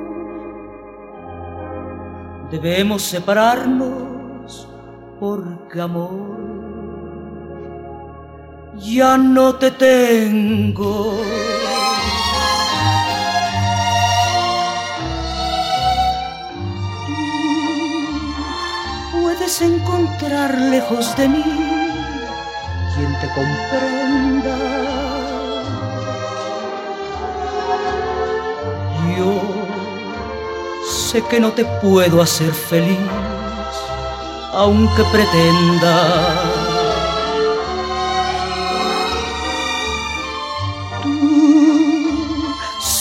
Debemos 2.51 3.03
separarnos 3.03 4.67
porque 5.17 5.79
amor 5.79 6.37
ya 8.75 9.17
no 9.17 9.55
te 9.55 9.71
tengo. 9.71 11.21
Tú 19.11 19.21
puedes 19.21 19.61
encontrar 19.61 20.53
lejos 20.73 21.15
de 21.15 21.29
mí 21.29 21.43
quien 22.93 23.19
te 23.21 23.27
comprenda. 23.37 24.98
Yo 29.19 29.33
sé 30.87 31.21
que 31.29 31.39
no 31.39 31.51
te 31.51 31.65
puedo 31.81 32.21
hacer 32.21 32.53
feliz, 32.53 32.97
aunque 34.53 35.03
pretenda. 35.11 36.69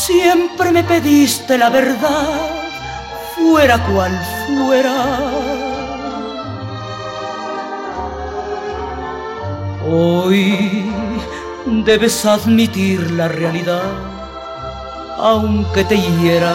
siempre 0.09 0.73
me 0.73 0.83
pediste 0.85 1.57
la 1.57 1.69
verdad, 1.71 2.29
fuera 3.37 3.77
cual 3.87 4.13
fuera. 4.47 4.97
Hoy 9.87 10.91
debes 11.85 12.25
admitir 12.25 13.11
la 13.13 13.29
realidad, 13.29 14.08
aunque 15.19 15.85
te 15.85 15.97
hiera. 15.97 16.55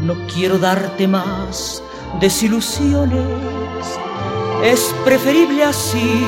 No 0.00 0.14
quiero 0.32 0.58
darte 0.58 1.06
más 1.06 1.82
desilusiones, 2.20 3.26
es 4.64 4.94
preferible 5.04 5.64
así 5.64 6.24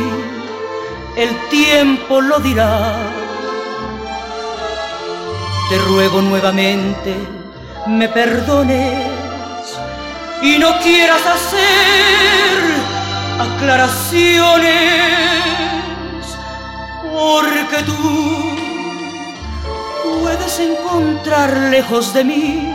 el 1.16 1.48
tiempo 1.50 2.20
lo 2.20 2.38
dirá. 2.38 2.94
Te 5.68 5.78
ruego 5.78 6.20
nuevamente 6.22 7.14
me 7.86 8.08
perdones 8.08 9.06
y 10.40 10.58
no 10.58 10.78
quieras 10.80 11.20
hacer 11.26 12.58
aclaraciones, 13.38 14.72
porque 17.22 17.82
tú 17.84 18.02
puedes 20.20 20.58
encontrar 20.58 21.50
lejos 21.70 22.12
de 22.14 22.24
mí 22.24 22.74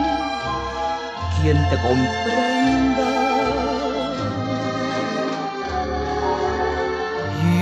quien 1.41 1.57
te 1.69 1.75
comprenda. 1.85 3.07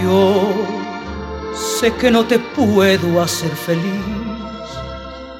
Yo 0.04 0.21
sé 1.56 1.93
que 1.95 2.12
no 2.12 2.26
te 2.26 2.38
puedo 2.38 3.21
hacer 3.21 3.54
feliz, 3.67 4.06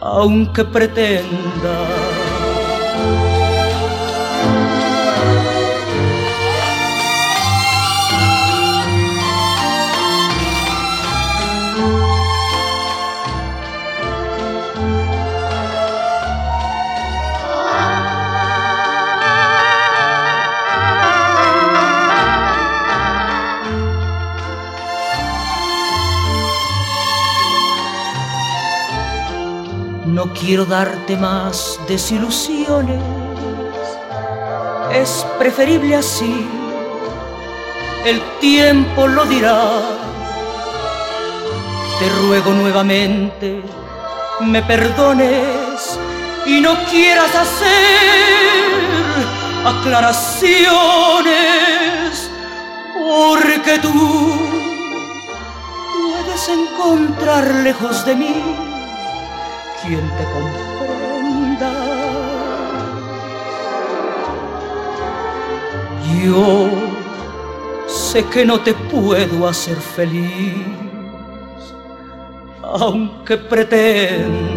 aunque 0.02 0.64
pretenda. 0.66 1.76
Quiero 30.46 30.66
darte 30.66 31.18
más 31.18 31.80
desilusiones, 31.88 33.02
es 34.94 35.26
preferible 35.40 35.96
así, 35.96 36.48
el 38.06 38.22
tiempo 38.40 39.08
lo 39.08 39.26
dirá. 39.26 39.82
Te 41.98 42.10
ruego 42.28 42.52
nuevamente 42.52 43.64
me 44.42 44.62
perdones 44.62 45.98
y 46.46 46.62
no 46.62 46.76
quieras 46.92 47.34
hacer 47.34 47.66
aclaraciones, 49.66 52.30
porque 52.94 53.80
tú 53.80 54.38
puedes 55.94 56.50
encontrar 56.50 57.48
lejos 57.64 58.06
de 58.06 58.16
mí 58.16 58.65
comprenda. 60.34 61.74
Yo 66.24 66.70
sé 67.88 68.24
que 68.26 68.46
no 68.46 68.60
te 68.62 68.74
puedo 68.74 69.48
hacer 69.48 69.78
feliz, 69.78 70.56
aunque 72.64 73.38
pretenda. 73.38 74.56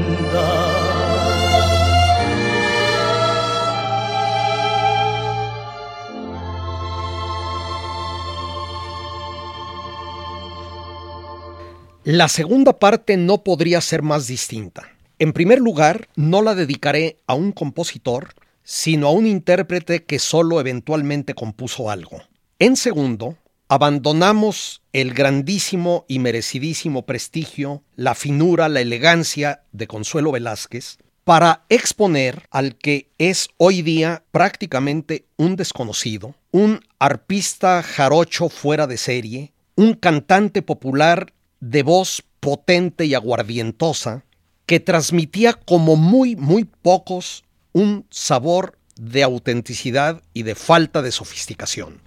La 12.04 12.28
segunda 12.28 12.72
parte 12.72 13.18
no 13.18 13.44
podría 13.44 13.82
ser 13.82 14.00
más 14.00 14.26
distinta. 14.26 14.97
En 15.20 15.32
primer 15.32 15.58
lugar, 15.58 16.08
no 16.14 16.42
la 16.42 16.54
dedicaré 16.54 17.16
a 17.26 17.34
un 17.34 17.50
compositor, 17.50 18.34
sino 18.62 19.08
a 19.08 19.10
un 19.10 19.26
intérprete 19.26 20.04
que 20.04 20.18
solo 20.18 20.60
eventualmente 20.60 21.34
compuso 21.34 21.90
algo. 21.90 22.22
En 22.60 22.76
segundo, 22.76 23.36
abandonamos 23.68 24.82
el 24.92 25.14
grandísimo 25.14 26.04
y 26.06 26.20
merecidísimo 26.20 27.04
prestigio, 27.04 27.82
la 27.96 28.14
finura, 28.14 28.68
la 28.68 28.80
elegancia 28.80 29.62
de 29.72 29.88
Consuelo 29.88 30.30
Velázquez 30.32 30.98
para 31.24 31.66
exponer 31.68 32.46
al 32.50 32.76
que 32.76 33.10
es 33.18 33.48
hoy 33.58 33.82
día 33.82 34.22
prácticamente 34.30 35.26
un 35.36 35.56
desconocido, 35.56 36.36
un 36.52 36.80
arpista 36.98 37.82
jarocho 37.82 38.48
fuera 38.48 38.86
de 38.86 38.96
serie, 38.96 39.52
un 39.74 39.92
cantante 39.92 40.62
popular 40.62 41.34
de 41.60 41.82
voz 41.82 42.22
potente 42.40 43.04
y 43.04 43.14
aguardientosa, 43.14 44.24
que 44.68 44.80
transmitía 44.80 45.54
como 45.54 45.96
muy, 45.96 46.36
muy 46.36 46.64
pocos 46.64 47.42
un 47.72 48.04
sabor 48.10 48.76
de 49.00 49.22
autenticidad 49.22 50.22
y 50.34 50.42
de 50.42 50.54
falta 50.54 51.00
de 51.00 51.10
sofisticación. 51.10 52.02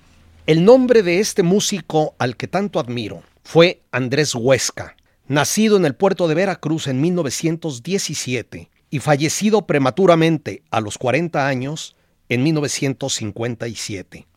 El 0.45 0.63
nombre 0.63 1.01
de 1.01 1.19
este 1.19 1.41
músico 1.41 2.13
al 2.19 2.37
que 2.37 2.47
tanto 2.47 2.79
admiro 2.79 3.23
fue 3.43 3.81
Andrés 3.91 4.35
Huesca, 4.35 4.95
nacido 5.27 5.75
en 5.75 5.87
el 5.87 5.95
puerto 5.95 6.27
de 6.27 6.35
Veracruz 6.35 6.85
en 6.85 7.01
1917 7.01 8.69
y 8.91 8.99
fallecido 8.99 9.65
prematuramente 9.65 10.61
a 10.69 10.81
los 10.81 10.99
40 10.99 11.47
años 11.47 11.95
en 12.29 12.43
1957. 12.43 14.27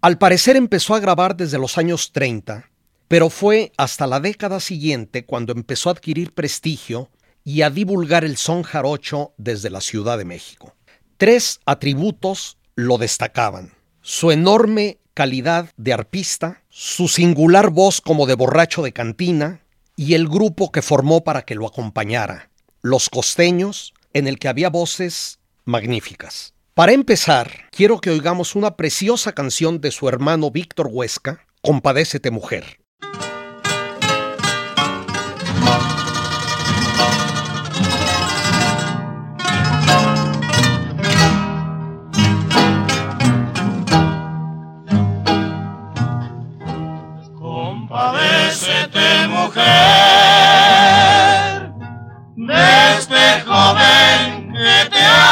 Al 0.00 0.18
parecer 0.18 0.56
empezó 0.56 0.96
a 0.96 1.00
grabar 1.00 1.36
desde 1.36 1.60
los 1.60 1.78
años 1.78 2.10
30, 2.10 2.68
pero 3.06 3.30
fue 3.30 3.70
hasta 3.76 4.08
la 4.08 4.18
década 4.18 4.58
siguiente 4.58 5.24
cuando 5.24 5.52
empezó 5.52 5.88
a 5.88 5.92
adquirir 5.92 6.32
prestigio 6.32 7.10
y 7.44 7.62
a 7.62 7.70
divulgar 7.70 8.24
el 8.24 8.36
son 8.36 8.62
jarocho 8.62 9.34
desde 9.36 9.70
la 9.70 9.80
Ciudad 9.80 10.18
de 10.18 10.24
México. 10.24 10.74
Tres 11.18 11.60
atributos 11.66 12.56
lo 12.74 12.98
destacaban. 12.98 13.74
Su 14.00 14.32
enorme 14.32 14.98
calidad 15.12 15.70
de 15.76 15.92
arpista, 15.92 16.62
su 16.70 17.06
singular 17.06 17.70
voz 17.70 18.00
como 18.00 18.26
de 18.26 18.34
borracho 18.34 18.82
de 18.82 18.92
cantina 18.92 19.60
y 19.96 20.14
el 20.14 20.26
grupo 20.26 20.72
que 20.72 20.82
formó 20.82 21.22
para 21.22 21.42
que 21.42 21.54
lo 21.54 21.66
acompañara, 21.66 22.50
Los 22.82 23.08
Costeños, 23.08 23.94
en 24.12 24.26
el 24.26 24.38
que 24.38 24.48
había 24.48 24.70
voces 24.70 25.38
magníficas. 25.64 26.54
Para 26.74 26.92
empezar, 26.92 27.68
quiero 27.70 28.00
que 28.00 28.10
oigamos 28.10 28.56
una 28.56 28.76
preciosa 28.76 29.32
canción 29.32 29.80
de 29.80 29.92
su 29.92 30.08
hermano 30.08 30.50
Víctor 30.50 30.88
Huesca, 30.90 31.46
Compadécete 31.62 32.30
mujer. 32.30 32.80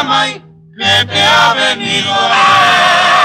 Que 0.02 0.08
te 0.08 0.10
ama 0.10 0.28
y 0.28 0.34
que 0.76 1.04
te 1.06 1.22
ha 1.22 1.54
venido 1.54 2.12
a 2.12 2.28
ver, 2.64 3.20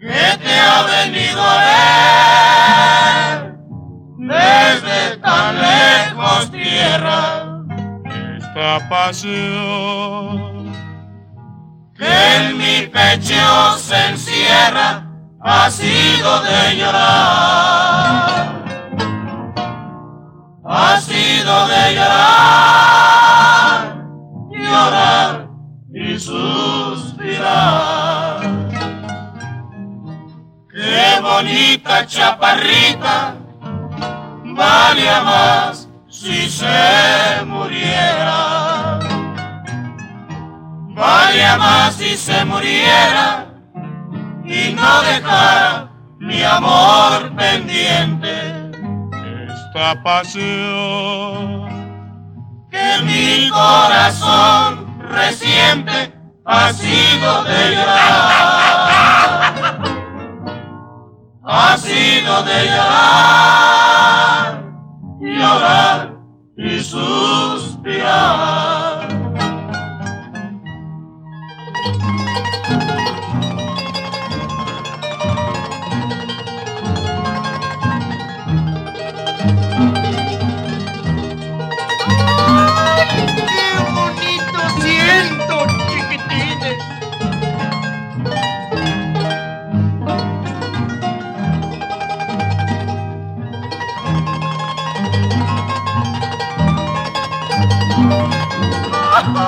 que 0.00 0.38
te 0.38 0.54
ha 0.58 0.82
venido 0.82 1.42
a 1.42 1.56
ver. 1.58 2.80
Desde 4.18 5.16
tan 5.18 5.60
lejos 5.60 6.50
tierra. 6.50 7.20
Esta 8.38 8.88
pasión 8.88 10.72
que 11.96 12.36
en 12.36 12.56
mi 12.56 12.86
pecho 12.86 13.78
se 13.78 14.08
encierra 14.08 15.06
ha 15.42 15.70
sido 15.70 16.42
de 16.42 16.76
llorar, 16.76 18.50
ha 20.64 21.00
sido 21.00 21.66
de 21.66 21.94
llorar, 21.94 22.89
y 25.92 26.18
suspirar. 26.18 27.50
Qué 30.70 31.20
bonita 31.20 32.06
chaparrita, 32.06 33.34
valía 34.44 35.22
más 35.22 35.88
si 36.08 36.48
se 36.48 37.44
muriera. 37.46 38.98
Valía 40.94 41.56
más 41.56 41.94
si 41.94 42.16
se 42.16 42.44
muriera 42.44 43.46
y 44.44 44.72
no 44.74 45.02
dejar 45.02 45.88
mi 46.18 46.42
amor 46.42 47.34
pendiente. 47.36 48.70
Esta 49.48 50.02
pasión 50.02 51.69
mi 53.04 53.48
corazón 53.50 54.98
reciente 55.08 56.12
ha 56.44 56.72
sido 56.72 57.44
de 57.44 57.74
llorar. 57.74 58.80
Ha 61.44 61.76
sido 61.76 62.42
de 62.42 62.66
llorar, 62.66 64.64
llorar 65.20 66.16
y 66.56 66.80
suspirar. 66.80 68.79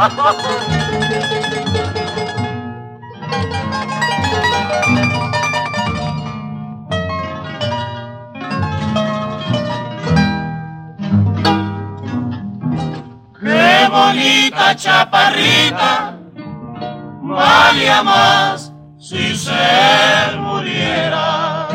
¡Qué 0.02 0.08
bonita 13.92 14.74
chaparrita! 14.74 16.18
Valía 17.22 18.02
más 18.02 18.72
si 18.98 19.36
se 19.36 19.52
muriera. 20.36 21.68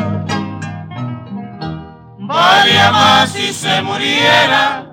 Valía 2.18 2.92
más 2.92 3.30
si 3.30 3.54
se 3.54 3.80
muriera 3.80 4.84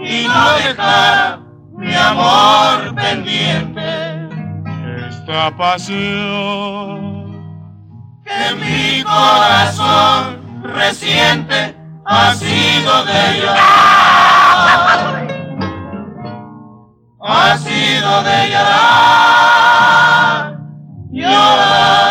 y 0.00 0.26
no 0.26 0.52
dejara 0.54 1.41
mi 1.92 1.98
amor 1.98 2.94
pendiente. 2.94 3.82
Esta 5.08 5.54
pasión 5.56 7.00
que 8.24 8.54
mi 8.62 9.02
corazón 9.02 10.62
reciente 10.62 11.76
ha 12.06 12.34
sido 12.34 13.04
de 13.04 13.40
llorar. 13.40 14.82
Ha 17.24 17.58
sido 17.58 18.22
de 18.22 18.50
llorar, 18.50 18.78
llorar 21.12 22.01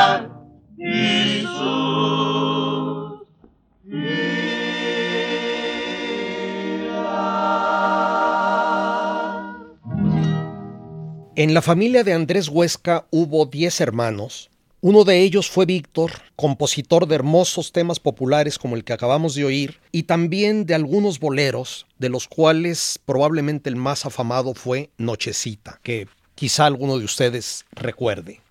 En 11.41 11.56
la 11.56 11.63
familia 11.63 12.04
de 12.04 12.13
Andrés 12.13 12.49
Huesca 12.49 13.08
hubo 13.10 13.47
10 13.47 13.82
hermanos. 13.82 14.51
Uno 14.80 15.06
de 15.06 15.23
ellos 15.23 15.49
fue 15.49 15.65
Víctor, 15.65 16.12
compositor 16.36 17.08
de 17.08 17.15
hermosos 17.15 17.71
temas 17.71 17.99
populares 17.99 18.60
como 18.60 18.75
el 18.75 18.84
que 18.84 18.93
acabamos 18.93 19.34
de 19.34 19.45
oír, 19.45 19.80
y 19.91 20.04
también 20.04 20.67
de 20.67 20.75
algunos 20.75 21.19
boleros, 21.19 21.88
de 21.97 22.10
los 22.10 22.27
cuales 22.27 22.99
probablemente 23.08 23.71
el 23.71 23.75
más 23.75 24.06
afamado 24.06 24.54
fue 24.54 24.91
Nochecita, 24.99 25.80
que 25.82 26.08
quizá 26.36 26.67
alguno 26.67 26.99
de 26.99 27.06
ustedes 27.06 27.65
recuerde. 27.71 28.41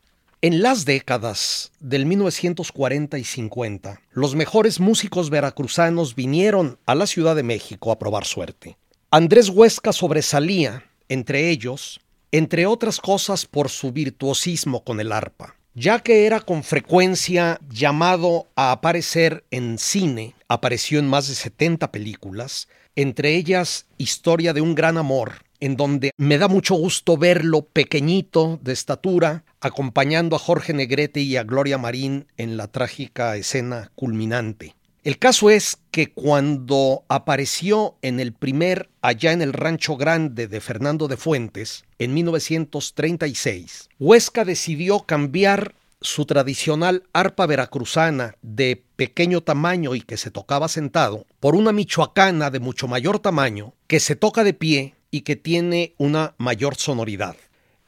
En 0.43 0.61
las 0.61 0.85
décadas 0.85 1.71
del 1.79 2.07
1940 2.07 3.19
y 3.19 3.25
50, 3.25 4.01
los 4.11 4.35
mejores 4.35 4.81
músicos 4.81 5.31
veracruzanos 5.31 6.17
vinieron 6.17 6.77
a 6.87 6.97
la 6.97 7.07
Ciudad 7.07 7.37
de 7.37 7.45
México 7.45 7.93
a 7.93 8.01
probar 8.01 8.25
suerte. 8.25 8.77
Andrés 9.13 9.49
Huesca 9.49 9.93
sobresalía, 9.93 10.83
entre 11.09 11.51
ellos, 11.51 12.01
entre 12.33 12.67
otras 12.67 13.01
cosas 13.01 13.47
por 13.47 13.69
su 13.69 13.93
virtuosismo 13.93 14.85
con 14.85 15.01
el 15.01 15.13
arpa. 15.13 15.57
Ya 15.75 16.01
que 16.01 16.27
era 16.27 16.41
con 16.41 16.65
frecuencia 16.65 17.61
llamado 17.71 18.49
a 18.57 18.73
aparecer 18.73 19.45
en 19.51 19.79
cine, 19.79 20.35
apareció 20.49 20.99
en 20.99 21.09
más 21.09 21.29
de 21.29 21.35
70 21.35 21.93
películas, 21.93 22.69
entre 22.97 23.37
ellas 23.37 23.87
Historia 23.97 24.53
de 24.53 24.61
un 24.61 24.75
gran 24.75 24.99
amor, 24.99 25.45
en 25.61 25.77
donde 25.77 26.11
me 26.17 26.39
da 26.39 26.49
mucho 26.49 26.75
gusto 26.75 27.17
verlo 27.17 27.63
pequeñito 27.63 28.59
de 28.63 28.73
estatura, 28.73 29.45
acompañando 29.61 30.37
a 30.37 30.41
Jorge 30.41 30.73
Negrete 30.73 31.21
y 31.21 31.37
a 31.37 31.45
Gloria 31.45 31.79
Marín 31.79 32.27
en 32.37 32.57
la 32.57 32.67
trágica 32.67 33.37
escena 33.37 33.93
culminante. 33.95 34.75
El 35.03 35.19
caso 35.19 35.49
es 35.49 35.79
que 35.91 36.13
cuando 36.13 37.05
apareció 37.09 37.97
en 38.03 38.21
el 38.21 38.35
primer 38.35 38.91
Allá 39.01 39.33
en 39.33 39.41
el 39.41 39.55
Rancho 39.55 39.97
Grande 39.97 40.47
de 40.47 40.61
Fernando 40.61 41.09
de 41.09 41.17
Fuentes, 41.17 41.87
en 41.99 42.13
1936, 42.13 43.89
Huesca 43.99 44.45
decidió 44.45 45.01
cambiar 45.01 45.75
su 46.03 46.27
tradicional 46.27 47.05
arpa 47.15 47.47
veracruzana 47.47 48.35
de 48.43 48.83
pequeño 48.97 49.41
tamaño 49.41 49.95
y 49.95 50.03
que 50.03 50.19
se 50.19 50.31
tocaba 50.31 50.69
sentado 50.69 51.25
por 51.41 51.55
una 51.55 51.73
michoacana 51.73 52.51
de 52.51 52.61
mucho 52.61 52.87
mayor 52.87 53.21
tamaño 53.21 53.73
que 53.87 54.01
se 54.01 54.17
toca 54.17 54.45
de 54.45 54.53
pie 54.53 54.97
y 55.11 55.23
que 55.23 55.37
tiene 55.37 55.95
una 55.97 56.35
mayor 56.37 56.77
sonoridad. 56.77 57.37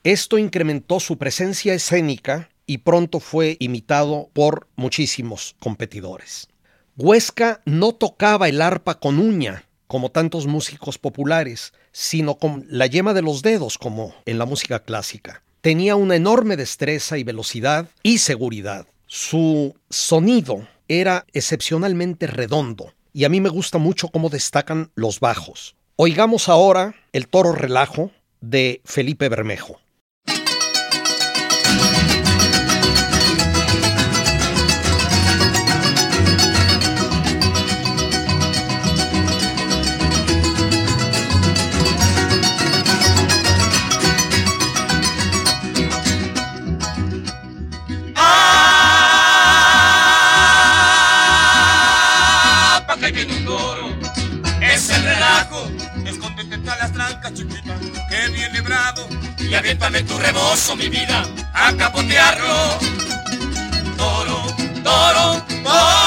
Esto 0.02 0.38
incrementó 0.38 0.98
su 0.98 1.18
presencia 1.18 1.74
escénica 1.74 2.48
y 2.66 2.78
pronto 2.78 3.20
fue 3.20 3.58
imitado 3.60 4.30
por 4.32 4.66
muchísimos 4.76 5.56
competidores. 5.58 6.48
Huesca 7.04 7.62
no 7.64 7.90
tocaba 7.90 8.48
el 8.48 8.62
arpa 8.62 8.94
con 8.94 9.18
uña, 9.18 9.64
como 9.88 10.12
tantos 10.12 10.46
músicos 10.46 10.98
populares, 10.98 11.72
sino 11.90 12.36
con 12.36 12.64
la 12.68 12.86
yema 12.86 13.12
de 13.12 13.22
los 13.22 13.42
dedos, 13.42 13.76
como 13.76 14.14
en 14.24 14.38
la 14.38 14.46
música 14.46 14.84
clásica. 14.84 15.42
Tenía 15.62 15.96
una 15.96 16.14
enorme 16.14 16.56
destreza 16.56 17.18
y 17.18 17.24
velocidad 17.24 17.88
y 18.04 18.18
seguridad. 18.18 18.86
Su 19.08 19.74
sonido 19.90 20.68
era 20.86 21.26
excepcionalmente 21.32 22.28
redondo, 22.28 22.94
y 23.12 23.24
a 23.24 23.28
mí 23.28 23.40
me 23.40 23.48
gusta 23.48 23.78
mucho 23.78 24.06
cómo 24.06 24.28
destacan 24.28 24.92
los 24.94 25.18
bajos. 25.18 25.74
Oigamos 25.96 26.48
ahora 26.48 26.94
el 27.12 27.26
toro 27.26 27.50
relajo 27.50 28.12
de 28.40 28.80
Felipe 28.84 29.28
Bermejo. 29.28 29.80
Tu 60.12 60.18
rebozo, 60.18 60.76
mi 60.76 60.88
vida, 60.88 61.24
a 61.54 61.72
capotearlo. 61.72 62.78
Toro, 63.96 64.54
toro, 64.84 65.42
toro. 65.64 66.01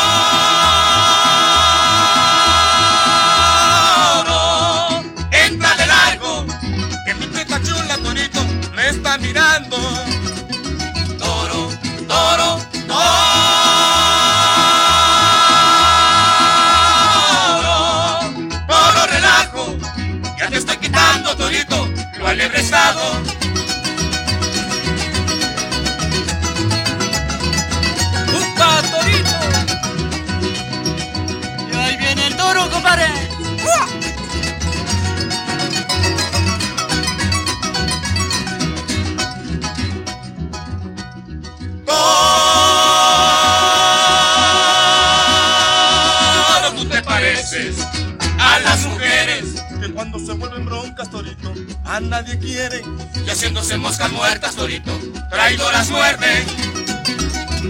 Nadie 51.99 52.37
quieren. 52.39 52.81
Y 53.25 53.29
haciéndose 53.29 53.77
moscas 53.77 54.11
muertas, 54.11 54.55
torito, 54.55 54.91
traidoras 55.29 55.89
muerden. 55.89 56.45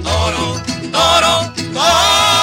Toro, 0.03 0.61
toro, 0.91 1.53
toro. 1.73 2.35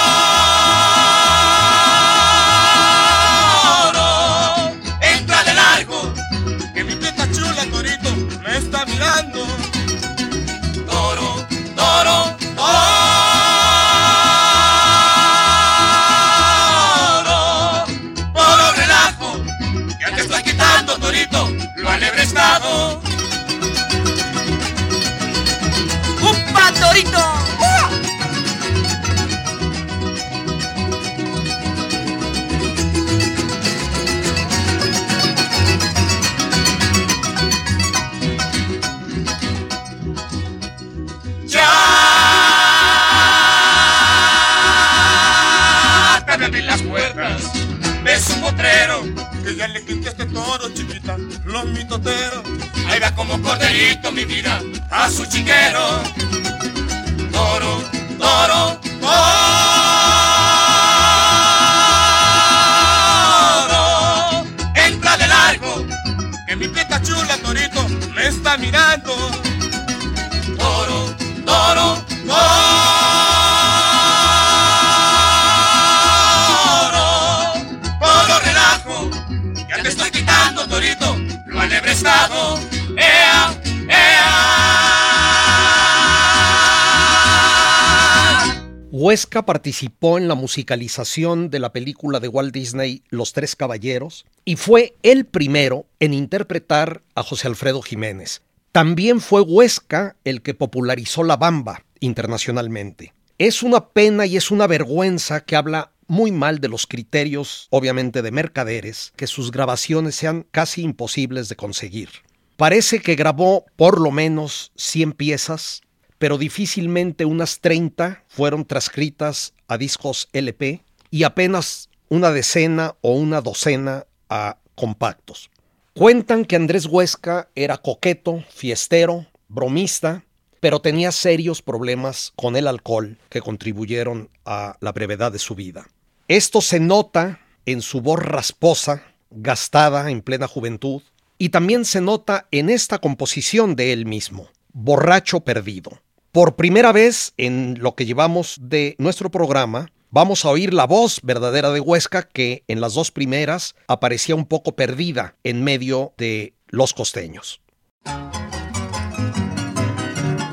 Participó 89.44 90.18
en 90.18 90.28
la 90.28 90.34
musicalización 90.34 91.50
de 91.50 91.58
la 91.58 91.72
película 91.72 92.20
de 92.20 92.28
Walt 92.28 92.52
Disney 92.52 93.02
Los 93.08 93.32
Tres 93.32 93.56
Caballeros 93.56 94.24
y 94.44 94.56
fue 94.56 94.94
el 95.02 95.24
primero 95.24 95.86
en 96.00 96.14
interpretar 96.14 97.02
a 97.14 97.22
José 97.22 97.48
Alfredo 97.48 97.82
Jiménez. 97.82 98.42
También 98.72 99.20
fue 99.20 99.42
Huesca 99.42 100.16
el 100.24 100.42
que 100.42 100.54
popularizó 100.54 101.24
la 101.24 101.36
bamba 101.36 101.84
internacionalmente. 102.00 103.12
Es 103.38 103.62
una 103.62 103.88
pena 103.88 104.26
y 104.26 104.36
es 104.36 104.50
una 104.50 104.66
vergüenza 104.66 105.44
que 105.44 105.56
habla 105.56 105.92
muy 106.06 106.30
mal 106.30 106.60
de 106.60 106.68
los 106.68 106.86
criterios, 106.86 107.68
obviamente 107.70 108.22
de 108.22 108.30
mercaderes, 108.30 109.12
que 109.16 109.26
sus 109.26 109.50
grabaciones 109.50 110.14
sean 110.14 110.46
casi 110.50 110.82
imposibles 110.82 111.48
de 111.48 111.56
conseguir. 111.56 112.10
Parece 112.56 113.00
que 113.00 113.14
grabó 113.14 113.64
por 113.76 114.00
lo 114.00 114.10
menos 114.10 114.72
100 114.76 115.12
piezas, 115.12 115.82
pero 116.22 116.38
difícilmente 116.38 117.24
unas 117.24 117.58
30 117.58 118.22
fueron 118.28 118.64
transcritas 118.64 119.54
a 119.66 119.76
discos 119.76 120.28
LP 120.32 120.84
y 121.10 121.24
apenas 121.24 121.88
una 122.08 122.30
decena 122.30 122.94
o 123.00 123.16
una 123.16 123.40
docena 123.40 124.06
a 124.28 124.58
compactos. 124.76 125.50
Cuentan 125.94 126.44
que 126.44 126.54
Andrés 126.54 126.86
Huesca 126.86 127.48
era 127.56 127.78
coqueto, 127.78 128.44
fiestero, 128.50 129.26
bromista, 129.48 130.24
pero 130.60 130.80
tenía 130.80 131.10
serios 131.10 131.60
problemas 131.60 132.32
con 132.36 132.54
el 132.54 132.68
alcohol 132.68 133.18
que 133.28 133.40
contribuyeron 133.40 134.30
a 134.44 134.76
la 134.78 134.92
brevedad 134.92 135.32
de 135.32 135.40
su 135.40 135.56
vida. 135.56 135.88
Esto 136.28 136.60
se 136.60 136.78
nota 136.78 137.40
en 137.66 137.82
su 137.82 138.00
voz 138.00 138.20
rasposa, 138.20 139.02
gastada 139.32 140.08
en 140.08 140.22
plena 140.22 140.46
juventud, 140.46 141.02
y 141.36 141.48
también 141.48 141.84
se 141.84 142.00
nota 142.00 142.46
en 142.52 142.70
esta 142.70 143.00
composición 143.00 143.74
de 143.74 143.92
él 143.92 144.06
mismo, 144.06 144.46
Borracho 144.72 145.40
Perdido. 145.40 146.00
Por 146.32 146.56
primera 146.56 146.92
vez 146.92 147.34
en 147.36 147.76
lo 147.80 147.94
que 147.94 148.06
llevamos 148.06 148.56
de 148.58 148.96
nuestro 148.96 149.30
programa, 149.30 149.92
vamos 150.08 150.46
a 150.46 150.48
oír 150.48 150.72
la 150.72 150.86
voz 150.86 151.20
verdadera 151.22 151.70
de 151.72 151.80
Huesca 151.80 152.22
que 152.22 152.64
en 152.68 152.80
las 152.80 152.94
dos 152.94 153.10
primeras 153.10 153.74
aparecía 153.86 154.34
un 154.34 154.46
poco 154.46 154.74
perdida 154.74 155.36
en 155.44 155.62
medio 155.62 156.14
de 156.16 156.54
los 156.68 156.94
costeños. 156.94 157.60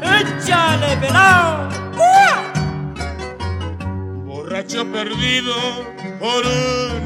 Échale 0.02 0.98
pelao. 0.98 1.70
Borracho 4.26 4.86
perdido 4.92 5.56
por 6.20 6.44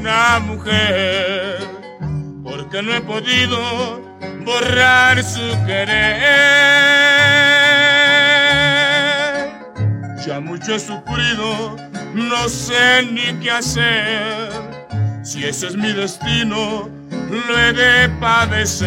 una 0.00 0.40
mujer, 0.40 1.58
porque 2.42 2.82
no 2.82 2.92
he 2.92 3.00
podido 3.02 4.02
borrar 4.44 5.22
su 5.22 5.64
querer. 5.64 7.23
Ya 10.26 10.40
mucho 10.40 10.74
he 10.74 10.80
sufrido, 10.80 11.76
no 12.14 12.48
sé 12.48 13.02
ni 13.10 13.34
qué 13.42 13.50
hacer. 13.50 14.48
Si 15.22 15.44
ese 15.44 15.66
es 15.66 15.76
mi 15.76 15.92
destino, 15.92 16.88
lo 17.30 17.58
he 17.58 17.74
de 17.74 18.08
padecer. 18.20 18.80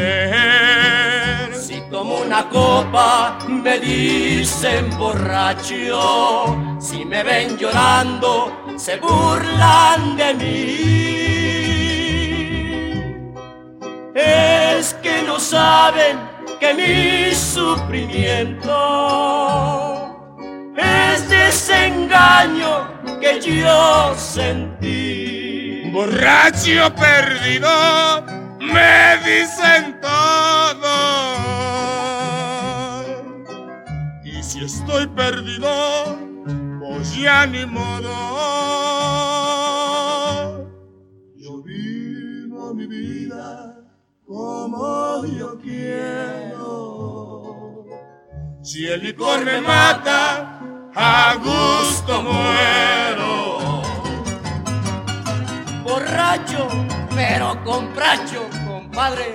Si 1.54 1.80
tomo 1.92 2.22
una 2.22 2.50
copa 2.50 3.38
me 3.48 3.78
dicen 3.78 4.90
borracho, 4.98 6.58
si 6.80 7.06
me 7.06 7.22
ven 7.22 7.56
llorando 7.56 8.52
se 8.76 8.98
burlan 8.98 10.18
de 10.18 10.34
mí. 10.34 10.78
Es 14.16 14.96
que 15.04 15.22
no 15.22 15.40
saben 15.40 16.18
que 16.60 16.74
mi 16.74 17.32
sufrimiento 17.36 20.07
es 20.78 21.28
desengaño 21.30 22.88
que 23.20 23.42
yo 23.42 24.16
sentí. 24.16 25.90
Borracho 25.92 26.94
perdido, 26.96 28.24
me 28.60 29.18
dicen 29.26 30.00
todo. 30.00 30.96
Y 34.24 34.44
si 34.44 34.64
estoy 34.64 35.08
perdido, 35.08 36.18
pues 36.80 37.18
ya 37.18 37.48
ni 37.48 37.66
modo. 37.66 38.14
Yo 41.36 41.64
vivo 41.64 42.74
mi 42.76 42.86
vida 42.86 43.76
como 44.26 45.26
yo 45.26 45.60
quiero. 45.60 46.58
Si 48.62 48.86
el 48.86 49.02
licor 49.02 49.46
me 49.46 49.62
mata, 49.62 50.57
a 51.00 51.36
gusto 51.36 52.24
muero. 52.24 53.82
Borracho, 55.84 56.68
pero 57.16 57.64
compracho, 57.64 58.50
compadre. 58.68 59.34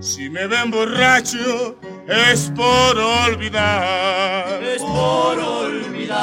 Si 0.00 0.30
me 0.30 0.46
ven 0.46 0.70
borracho 0.70 1.76
es 2.06 2.52
por 2.54 2.96
olvidar 2.96 4.62
Es 4.62 4.80
por 4.80 5.36
olvidar. 5.40 6.22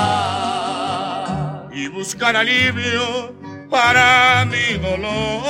y 1.73 1.89
buscar 1.89 2.37
alivio 2.37 3.33
para 3.69 4.45
mi 4.45 4.77
dolor. 4.77 5.43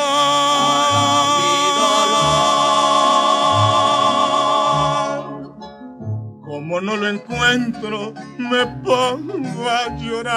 Como 6.73 6.85
no 6.87 6.97
lo 6.97 7.07
encuentro, 7.07 8.15
me 8.39 8.65
pongo 8.83 9.69
a 9.69 9.95
llorar. 9.95 10.35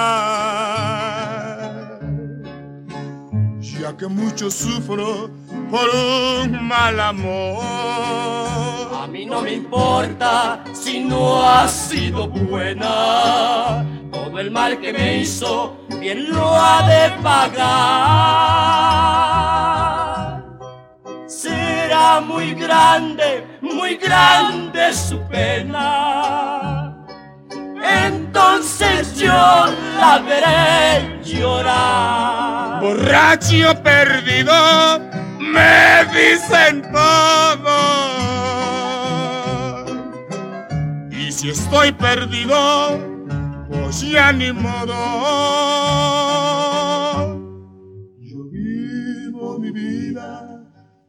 Ya 3.59 3.97
que 3.97 4.07
mucho 4.07 4.51
sufro 4.51 5.30
por 5.70 5.89
un 5.89 6.62
mal 6.62 7.01
amor. 7.01 7.64
A 9.03 9.07
mí 9.11 9.24
no 9.24 9.41
me 9.41 9.55
importa 9.55 10.62
si 10.74 11.05
no 11.05 11.43
ha 11.43 11.66
sido 11.68 12.28
buena. 12.28 13.82
Todo 14.12 14.39
el 14.39 14.51
mal 14.51 14.78
que 14.78 14.93
me 14.93 15.20
hizo, 15.22 15.78
bien 15.99 16.30
lo 16.30 16.55
ha 16.55 16.87
de 16.87 17.12
pagar. 17.22 18.76
Será 21.27 22.20
muy 22.20 22.55
grande, 22.55 23.45
muy 23.61 23.97
grande 23.97 24.93
su 24.95 25.20
pena. 25.29 26.95
Entonces 27.83 29.16
yo 29.16 29.27
la 29.99 30.22
veré 30.24 31.20
llorar. 31.24 32.81
Borracho 32.81 33.74
perdido, 33.83 35.01
me 35.41 36.05
dicen 36.14 36.83
todo. 36.93 37.77
Y 41.11 41.33
si 41.33 41.51
estoy 41.51 41.91
perdido, 41.91 43.01
pues 43.68 44.01
ya 44.01 44.33
ni 44.33 44.53
modo. 44.53 46.36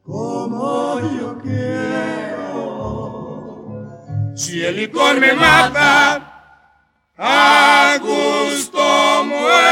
Como 0.07 0.99
yo 1.19 1.37
quiero. 1.43 1.67
Si 4.35 4.63
el 4.63 4.77
licor 4.77 5.19
me 5.19 5.33
mata, 5.33 6.63
a 7.17 7.97
gusto 7.99 9.25
muero. 9.25 9.67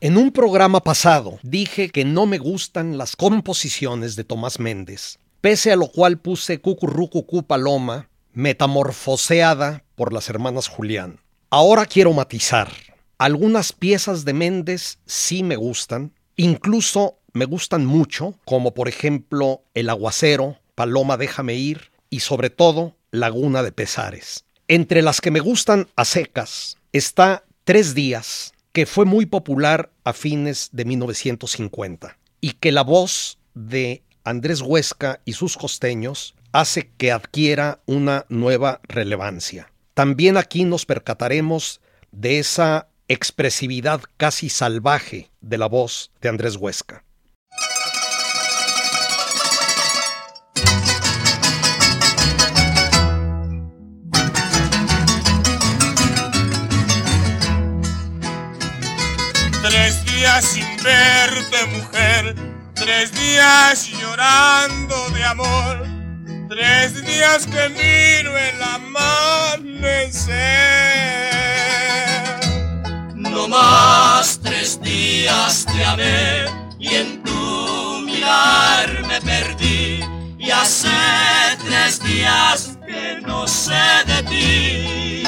En 0.00 0.16
un 0.16 0.30
programa 0.30 0.80
pasado 0.80 1.40
dije 1.42 1.88
que 1.88 2.04
no 2.04 2.26
me 2.26 2.38
gustan 2.38 2.96
las 2.98 3.16
composiciones 3.16 4.14
de 4.14 4.22
Tomás 4.22 4.60
Méndez, 4.60 5.18
pese 5.40 5.72
a 5.72 5.76
lo 5.76 5.88
cual 5.88 6.18
puse 6.18 6.60
Cucurrucucú 6.60 7.42
Paloma, 7.42 8.10
metamorfoseada 8.32 9.82
por 9.96 10.12
las 10.12 10.28
hermanas 10.30 10.68
Julián. 10.68 11.18
Ahora 11.50 11.86
quiero 11.86 12.12
matizar. 12.12 12.68
Algunas 13.18 13.72
piezas 13.72 14.24
de 14.24 14.32
Méndez 14.32 14.98
sí 15.06 15.42
me 15.42 15.56
gustan, 15.56 16.12
incluso 16.36 17.18
me 17.32 17.44
gustan 17.44 17.86
mucho, 17.86 18.38
como 18.44 18.74
por 18.74 18.88
ejemplo 18.88 19.62
El 19.74 19.90
Aguacero, 19.90 20.58
Paloma 20.74 21.16
Déjame 21.16 21.54
Ir 21.54 21.92
y 22.10 22.20
sobre 22.20 22.50
todo 22.50 22.96
Laguna 23.10 23.62
de 23.62 23.72
Pesares. 23.72 24.44
Entre 24.66 25.02
las 25.02 25.20
que 25.20 25.30
me 25.30 25.40
gustan 25.40 25.88
a 25.96 26.04
secas 26.04 26.78
está 26.92 27.44
Tres 27.64 27.94
Días, 27.94 28.52
que 28.72 28.86
fue 28.86 29.04
muy 29.04 29.26
popular 29.26 29.90
a 30.02 30.12
fines 30.12 30.70
de 30.72 30.84
1950 30.84 32.18
y 32.40 32.52
que 32.52 32.72
la 32.72 32.82
voz 32.82 33.38
de 33.54 34.02
Andrés 34.24 34.60
Huesca 34.60 35.20
y 35.24 35.34
sus 35.34 35.56
costeños 35.56 36.34
hace 36.52 36.90
que 36.96 37.12
adquiera 37.12 37.80
una 37.86 38.26
nueva 38.28 38.80
relevancia. 38.84 39.70
También 39.94 40.36
aquí 40.36 40.64
nos 40.64 40.86
percataremos 40.86 41.80
de 42.10 42.38
esa 42.38 42.88
expresividad 43.08 44.00
casi 44.16 44.48
salvaje 44.48 45.30
de 45.40 45.58
la 45.58 45.66
voz 45.66 46.12
de 46.20 46.28
Andrés 46.28 46.54
Huesca. 46.56 47.04
Tres 59.62 60.04
días 60.04 60.44
sin 60.44 60.76
verte, 60.82 61.66
mujer. 61.72 62.34
Tres 62.74 63.12
días 63.12 63.88
llorando 63.88 65.10
de 65.10 65.24
amor. 65.24 65.86
Tres 66.48 67.04
días 67.04 67.46
que 67.46 67.68
miro 67.70 68.36
el 68.36 68.62
amanecer. 68.62 71.53
No 73.44 73.50
más 73.50 74.40
tres 74.42 74.80
días 74.80 75.66
te 75.66 75.84
amé 75.84 76.46
y 76.78 76.94
en 76.94 77.22
tu 77.22 78.00
mirar 78.06 78.88
me 79.06 79.20
perdí. 79.20 80.00
Y 80.38 80.50
hace 80.50 80.88
tres 81.62 82.02
días 82.02 82.78
que 82.86 83.20
no 83.20 83.46
sé 83.46 83.84
de 84.06 84.22
ti. 84.30 85.22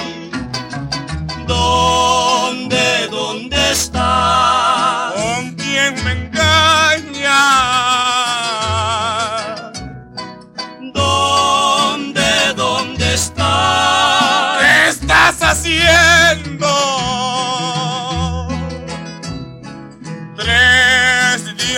¿Dónde, 1.47 3.07
dónde 3.11 3.73
estás? 3.73 5.12
¿Con 5.12 5.55
quién 5.57 6.03
me 6.03 6.12
engaña? 6.12 7.43
¿Dónde, 10.95 12.55
dónde 12.57 13.12
estás? 13.12 14.59
¿Qué 14.59 14.89
estás 14.89 15.43
haciendo? 15.43 16.86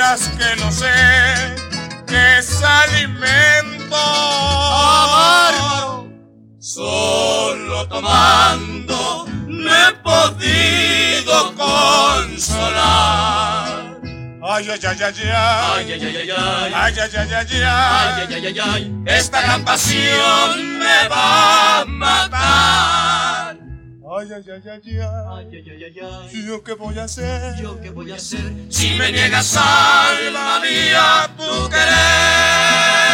Días 0.08 0.30
que 0.38 0.56
no 0.56 0.72
sé 0.72 0.86
qué 2.06 2.38
es 2.38 2.62
alimento. 2.62 3.96
bárbaro. 5.12 6.08
Solo 6.58 7.86
tomando 7.88 9.26
me 9.46 9.70
he 9.70 9.92
podido 10.02 11.54
consolar. 11.54 12.88
Ay, 14.50 14.70
ay, 14.70 14.80
ay, 14.82 14.98
ay, 14.98 15.14
ay. 15.18 15.30
Ay, 15.76 15.92
ay, 15.92 16.00
ay, 16.00 16.16
ay, 16.16 16.30
ay. 16.30 16.72
Ay, 16.74 16.94
ay, 16.98 17.10
ay, 17.14 17.32
ay, 17.34 17.46
ay. 17.50 17.62
Ay, 17.62 18.22
ay, 18.22 18.34
ay, 18.34 18.46
ay, 18.46 18.58
ay. 18.60 18.82
Esta 19.04 19.42
gran 19.42 19.62
pasión 19.62 20.78
me 20.78 21.06
va 21.08 21.22
a 21.22 21.27
Ay, 24.38 24.44
ay, 24.52 24.62
ay, 24.64 24.80
ay, 24.86 25.00
ay. 25.00 25.06
Ay, 25.34 25.50
ay, 25.52 25.62
ay, 25.68 25.84
ay, 25.84 25.98
ay. 26.30 26.46
¿Yo 26.46 26.62
qué 26.62 26.74
voy 26.74 26.96
a 26.96 27.04
hacer? 27.04 27.56
¿Yo 27.60 27.80
qué 27.80 27.90
voy 27.90 28.12
a 28.12 28.14
hacer? 28.14 28.52
Si 28.68 28.94
me 28.94 29.10
niegas, 29.10 29.56
alma 29.56 30.60
mía, 30.60 31.28
tu 31.36 31.68
querer. 31.68 33.08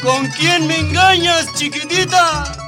¿Con 0.00 0.28
quién 0.28 0.68
me 0.68 0.78
engañas, 0.78 1.52
chiquitita? 1.54 2.63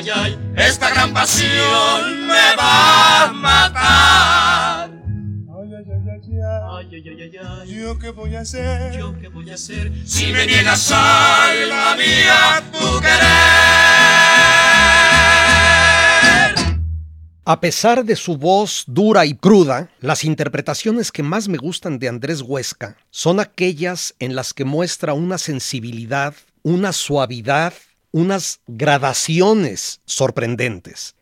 Ay, 0.00 0.10
ay. 0.14 0.38
Esta 0.56 0.90
gran 0.90 1.12
pasión 1.12 2.26
me 2.26 2.56
va 2.56 3.24
a 3.24 3.32
matar. 3.32 4.90
Ay, 4.90 5.74
ay, 5.76 5.84
ay, 5.86 6.08
ay, 6.10 6.20
ay. 6.24 6.50
Ay, 6.72 6.88
ay, 6.92 7.08
ay, 7.08 7.22
ay, 7.22 7.36
ay. 7.36 7.74
¿Yo 7.74 7.98
qué 7.98 8.10
voy 8.10 8.34
a 8.36 8.40
hacer? 8.40 8.98
¿Yo 8.98 9.18
qué 9.20 9.28
voy 9.28 9.50
a 9.50 9.54
hacer? 9.54 9.92
Si 10.06 10.32
me 10.32 10.46
niegas, 10.46 10.90
alma 10.90 11.96
mía, 11.96 12.62
tu 12.72 13.00
querer. 13.00 13.20
A 17.44 17.60
pesar 17.60 18.04
de 18.04 18.16
su 18.16 18.36
voz 18.36 18.84
dura 18.86 19.26
y 19.26 19.34
cruda, 19.34 19.90
las 20.00 20.24
interpretaciones 20.24 21.10
que 21.10 21.22
más 21.24 21.48
me 21.48 21.58
gustan 21.58 21.98
de 21.98 22.08
Andrés 22.08 22.42
Huesca 22.42 22.96
son 23.10 23.40
aquellas 23.40 24.14
en 24.20 24.36
las 24.36 24.54
que 24.54 24.64
muestra 24.64 25.14
una 25.14 25.36
sensibilidad, 25.36 26.34
una 26.62 26.92
suavidad, 26.92 27.72
unas 28.12 28.60
gradaciones 28.66 30.00
sorprendentes 30.04 31.14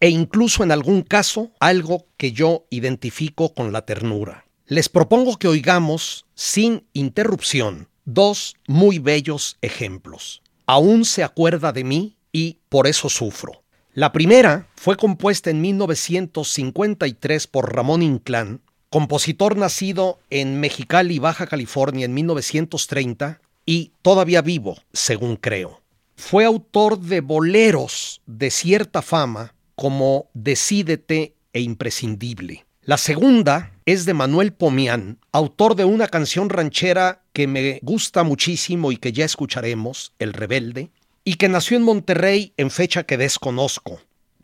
e 0.00 0.10
incluso 0.10 0.62
en 0.62 0.72
algún 0.72 1.02
caso 1.02 1.50
algo 1.60 2.06
que 2.16 2.32
yo 2.32 2.66
identifico 2.70 3.54
con 3.54 3.72
la 3.72 3.86
ternura. 3.86 4.44
Les 4.66 4.88
propongo 4.88 5.38
que 5.38 5.48
oigamos, 5.48 6.26
sin 6.34 6.86
interrupción, 6.92 7.88
dos 8.04 8.56
muy 8.66 8.98
bellos 8.98 9.56
ejemplos. 9.62 10.42
Aún 10.66 11.04
se 11.04 11.22
acuerda 11.22 11.72
de 11.72 11.84
mí 11.84 12.16
y 12.32 12.58
por 12.68 12.86
eso 12.86 13.08
sufro. 13.08 13.62
La 13.92 14.12
primera 14.12 14.68
fue 14.74 14.96
compuesta 14.96 15.50
en 15.50 15.60
1953 15.60 17.46
por 17.46 17.74
Ramón 17.74 18.02
Inclán, 18.02 18.60
compositor 18.90 19.56
nacido 19.56 20.18
en 20.30 20.60
Mexicali, 20.60 21.18
Baja 21.18 21.46
California 21.46 22.04
en 22.04 22.14
1930 22.14 23.40
y 23.66 23.92
todavía 24.02 24.42
vivo, 24.42 24.78
según 24.92 25.36
creo. 25.36 25.83
Fue 26.16 26.44
autor 26.44 27.00
de 27.00 27.20
boleros 27.20 28.22
de 28.26 28.50
cierta 28.50 29.02
fama 29.02 29.54
como 29.74 30.30
Decídete 30.34 31.34
e 31.52 31.60
Imprescindible. 31.60 32.64
La 32.82 32.98
segunda 32.98 33.72
es 33.86 34.04
de 34.04 34.14
Manuel 34.14 34.52
Pomián, 34.52 35.18
autor 35.32 35.74
de 35.74 35.84
una 35.84 36.06
canción 36.06 36.50
ranchera 36.50 37.22
que 37.32 37.46
me 37.46 37.80
gusta 37.82 38.22
muchísimo 38.22 38.92
y 38.92 38.96
que 38.96 39.12
ya 39.12 39.24
escucharemos, 39.24 40.12
El 40.18 40.32
Rebelde, 40.32 40.90
y 41.24 41.34
que 41.34 41.48
nació 41.48 41.76
en 41.76 41.82
Monterrey 41.82 42.52
en 42.56 42.70
fecha 42.70 43.04
que 43.04 43.16
desconozco. 43.16 44.00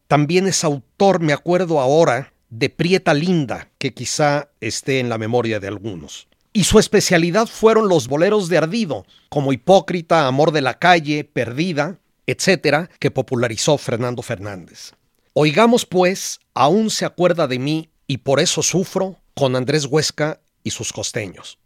También 0.09 0.47
es 0.47 0.65
autor, 0.65 1.21
me 1.21 1.33
acuerdo 1.33 1.81
ahora, 1.81 2.33
de 2.49 2.69
Prieta 2.69 3.15
Linda, 3.15 3.69
que 3.79 3.95
quizá 3.95 4.49
esté 4.61 4.99
en 4.99 5.09
la 5.09 5.19
memoria 5.19 5.61
de 5.61 5.69
algunos. 5.69 6.27
Y 6.53 6.65
su 6.65 6.79
especialidad 6.79 7.47
fueron 7.47 7.89
los 7.89 8.09
boleros 8.09 8.49
de 8.49 8.59
ardido, 8.59 9.07
como 9.29 9.53
Hipócrita, 9.53 10.27
Amor 10.27 10.51
de 10.51 10.63
la 10.63 10.79
Calle, 10.79 11.25
Perdida, 11.25 11.99
etcétera, 12.27 12.91
que 12.99 13.11
popularizó 13.11 13.79
Fernando 13.79 14.23
Fernández. 14.23 14.93
Oigamos, 15.33 15.87
pues, 15.87 16.41
Aún 16.55 16.91
se 16.91 17.05
acuerda 17.05 17.47
de 17.47 17.59
mí 17.59 17.91
y 18.07 18.19
por 18.19 18.41
eso 18.41 18.63
sufro, 18.63 19.17
con 19.35 19.55
Andrés 19.55 19.87
Huesca 19.87 20.41
y 20.65 20.71
sus 20.71 20.93
costeños. 20.93 21.59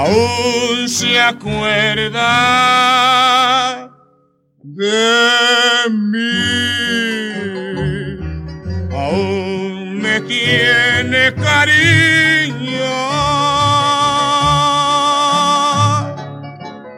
Aún 0.00 0.88
se 0.88 1.20
acuerda 1.20 2.30
de 4.62 5.90
mí, 5.90 6.40
aún 8.92 10.00
me 10.00 10.20
tiene 10.22 11.34
cariño. 11.34 12.90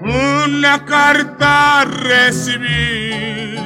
Una 0.01 0.85
carta 0.85 1.85
recibí 1.85 3.57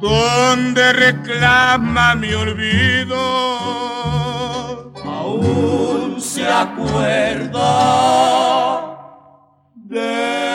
donde 0.00 0.92
reclama 0.92 2.14
mi 2.16 2.32
olvido 2.32 3.18
aún 5.04 5.97
se 6.48 6.54
acuerda 6.54 7.70
de 9.74 10.47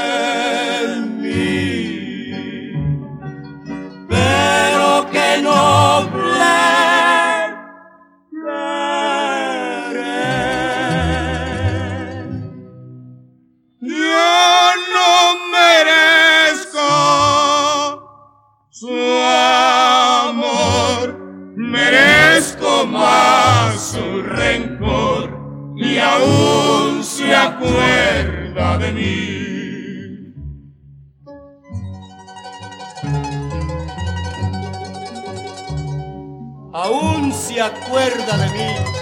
Aún 36.74 37.32
se 37.32 37.62
acuerda 37.62 38.38
de 38.38 38.50
mí. 38.50 38.93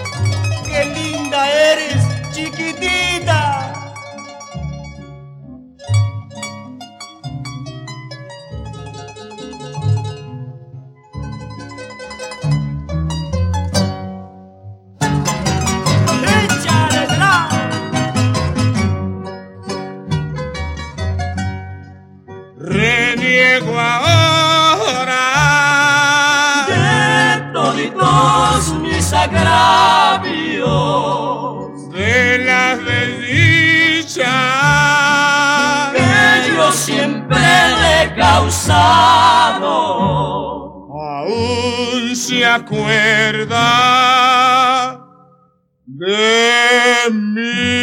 Agravios, 29.34 30.70
de 31.90 32.38
las 32.38 32.78
desdichas 32.84 34.26
que 35.92 36.54
yo 36.54 36.72
siempre 36.72 37.38
le 37.38 38.02
he 38.02 38.14
causado. 38.14 39.72
Aún 41.00 42.16
se 42.16 42.44
acuerda 42.44 43.62
de 45.86 47.10
mí. 47.10 47.81